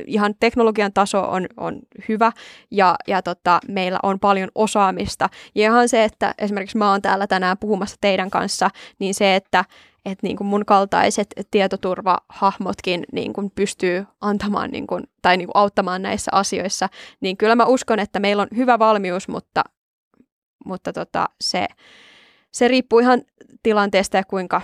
ihan 0.06 0.34
teknologian 0.40 0.92
taso 0.92 1.22
on, 1.22 1.46
on 1.56 1.78
hyvä 2.08 2.32
ja, 2.70 2.96
ja 3.06 3.22
tota, 3.22 3.60
meillä 3.68 3.98
on 4.02 4.20
paljon 4.20 4.48
osaamista. 4.54 5.28
Ja 5.54 5.62
ihan 5.62 5.88
se, 5.88 6.04
että 6.04 6.34
esimerkiksi 6.38 6.78
mä 6.78 6.90
oon 6.90 7.02
täällä 7.02 7.26
tänään 7.26 7.58
puhumassa 7.58 7.96
teidän 8.00 8.30
kanssa, 8.30 8.70
niin 8.98 9.14
se, 9.14 9.36
että 9.36 9.64
että 10.04 10.26
niin 10.26 10.36
kuin 10.36 10.46
mun 10.46 10.66
kaltaiset 10.66 11.34
tietoturvahahmotkin 11.50 13.04
niin 13.12 13.32
kuin 13.32 13.50
pystyy 13.54 14.06
antamaan 14.20 14.70
niin 14.70 14.86
kuin, 14.86 15.04
tai 15.22 15.36
niin 15.36 15.46
kuin 15.46 15.56
auttamaan 15.56 16.02
näissä 16.02 16.30
asioissa, 16.34 16.88
niin 17.20 17.36
kyllä 17.36 17.54
mä 17.54 17.64
uskon, 17.64 17.98
että 17.98 18.20
meillä 18.20 18.42
on 18.42 18.48
hyvä 18.56 18.78
valmius, 18.78 19.28
mutta, 19.28 19.64
mutta 20.64 20.92
tota, 20.92 21.28
se, 21.40 21.66
se 22.52 22.68
riippuu 22.68 22.98
ihan 22.98 23.22
tilanteesta 23.62 24.16
ja 24.16 24.24
kuinka, 24.24 24.62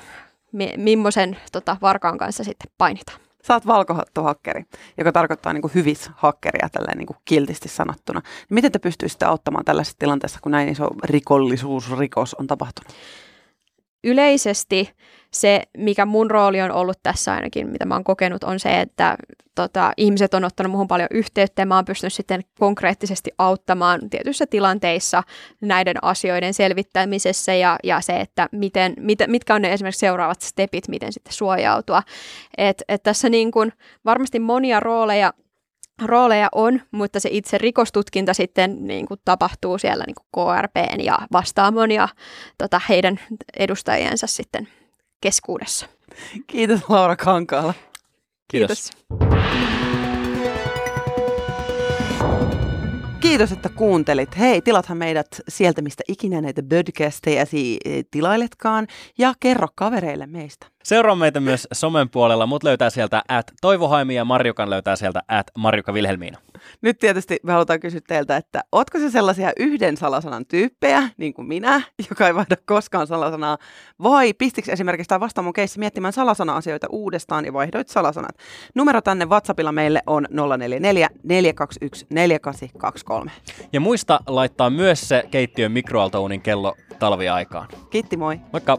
mi, 0.52 0.72
millaisen 0.76 1.36
tota, 1.52 1.76
varkaan 1.82 2.18
kanssa 2.18 2.44
sitten 2.44 2.72
painitaan. 2.78 3.25
Sä 3.46 3.54
oot 3.54 3.66
valkohattuhakkeri, 3.66 4.64
joka 4.98 5.12
tarkoittaa 5.12 5.52
niin 5.52 5.62
kuin 5.62 5.74
hyvis 5.74 6.10
hakkeria 6.16 6.68
tälleen 6.72 6.98
niin 6.98 7.16
kiltisti 7.24 7.68
sanottuna. 7.68 8.22
Miten 8.50 8.72
te 8.72 8.78
pystyisitte 8.78 9.24
auttamaan 9.24 9.64
tällaisessa 9.64 9.98
tilanteessa, 9.98 10.38
kun 10.42 10.52
näin 10.52 10.68
iso 10.68 10.88
rikollisuus, 11.04 11.98
rikos 11.98 12.34
on 12.34 12.46
tapahtunut? 12.46 12.92
Yleisesti 14.04 14.92
se, 15.30 15.62
mikä 15.78 16.06
mun 16.06 16.30
rooli 16.30 16.62
on 16.62 16.72
ollut 16.72 16.98
tässä 17.02 17.32
ainakin, 17.32 17.68
mitä 17.68 17.84
mä 17.84 17.94
oon 17.94 18.04
kokenut, 18.04 18.44
on 18.44 18.60
se, 18.60 18.80
että 18.80 19.16
tota, 19.54 19.92
ihmiset 19.96 20.34
on 20.34 20.44
ottanut 20.44 20.72
muhun 20.72 20.88
paljon 20.88 21.08
yhteyttä 21.10 21.62
ja 21.62 21.66
mä 21.66 21.74
oon 21.74 21.84
pystynyt 21.84 22.12
sitten 22.12 22.44
konkreettisesti 22.58 23.30
auttamaan 23.38 24.10
tietyissä 24.10 24.46
tilanteissa 24.46 25.22
näiden 25.60 26.04
asioiden 26.04 26.54
selvittämisessä 26.54 27.54
ja, 27.54 27.76
ja 27.84 28.00
se, 28.00 28.20
että 28.20 28.48
miten, 28.52 28.94
mit, 29.00 29.18
mitkä 29.26 29.54
on 29.54 29.62
ne 29.62 29.72
esimerkiksi 29.72 30.00
seuraavat 30.00 30.40
stepit, 30.40 30.88
miten 30.88 31.12
sitten 31.12 31.32
suojautua. 31.32 32.02
Et, 32.58 32.82
et 32.88 33.02
tässä 33.02 33.28
niin 33.28 33.50
kun 33.50 33.72
varmasti 34.04 34.38
monia 34.38 34.80
rooleja 34.80 35.32
rooleja 36.02 36.48
on, 36.52 36.80
mutta 36.90 37.20
se 37.20 37.28
itse 37.32 37.58
rikostutkinta 37.58 38.34
sitten 38.34 38.86
niin 38.86 39.06
kuin 39.06 39.20
tapahtuu 39.24 39.78
siellä 39.78 40.04
niin 40.06 40.14
kuin 40.14 40.26
KRPn 40.56 41.00
ja 41.00 41.18
vastaamon 41.32 41.90
ja 41.90 42.08
tota, 42.58 42.80
heidän 42.88 43.20
edustajiensa 43.56 44.26
sitten 44.26 44.68
keskuudessa. 45.20 45.86
Kiitos 46.46 46.80
Laura 46.88 47.16
Kankaala. 47.16 47.74
Kiitos. 48.48 48.90
Kiitos. 48.90 49.06
Kiitos, 53.20 53.52
että 53.52 53.68
kuuntelit. 53.68 54.38
Hei, 54.38 54.62
tilathan 54.62 54.98
meidät 54.98 55.26
sieltä, 55.48 55.82
mistä 55.82 56.04
ikinä 56.08 56.40
näitä 56.40 56.62
podcasteja 56.62 57.44
tilailetkaan 58.10 58.86
ja 59.18 59.34
kerro 59.40 59.68
kavereille 59.74 60.26
meistä. 60.26 60.66
Seuraa 60.86 61.16
meitä 61.16 61.40
myös 61.40 61.68
somen 61.72 62.10
puolella. 62.10 62.46
Mut 62.46 62.62
löytää 62.62 62.90
sieltä 62.90 63.22
at 63.28 63.52
Toivohaimi 63.60 64.14
ja 64.14 64.24
Marjukan 64.24 64.70
löytää 64.70 64.96
sieltä 64.96 65.22
at 65.28 65.46
Marjuka 65.58 65.94
Vilhelmiina. 65.94 66.38
Nyt 66.82 66.98
tietysti 66.98 67.38
me 67.42 67.52
halutaan 67.52 67.80
kysyä 67.80 68.00
teiltä, 68.08 68.36
että 68.36 68.64
ootko 68.72 68.98
se 68.98 69.10
sellaisia 69.10 69.52
yhden 69.58 69.96
salasanan 69.96 70.46
tyyppejä, 70.46 71.02
niin 71.16 71.34
kuin 71.34 71.48
minä, 71.48 71.82
joka 72.10 72.26
ei 72.26 72.34
vaihda 72.34 72.56
koskaan 72.66 73.06
salasanaa, 73.06 73.58
vai 74.02 74.32
pistikö 74.32 74.72
esimerkiksi 74.72 75.08
tämä 75.08 75.20
vasta 75.20 75.42
mun 75.42 75.52
keissi 75.52 75.78
miettimään 75.78 76.12
salasana-asioita 76.12 76.86
uudestaan 76.90 77.44
ja 77.44 77.52
vaihdoit 77.52 77.88
salasanat? 77.88 78.36
Numero 78.74 79.00
tänne 79.00 79.24
WhatsAppilla 79.24 79.72
meille 79.72 80.02
on 80.06 80.26
044 80.30 81.08
421 81.22 82.06
4823. 82.10 83.30
Ja 83.72 83.80
muista 83.80 84.20
laittaa 84.26 84.70
myös 84.70 85.08
se 85.08 85.24
keittiön 85.30 85.72
mikroaaltouunin 85.72 86.42
kello 86.42 86.74
talviaikaan. 86.98 87.68
Kiitti, 87.90 88.16
moi. 88.16 88.40
Moikka. 88.52 88.78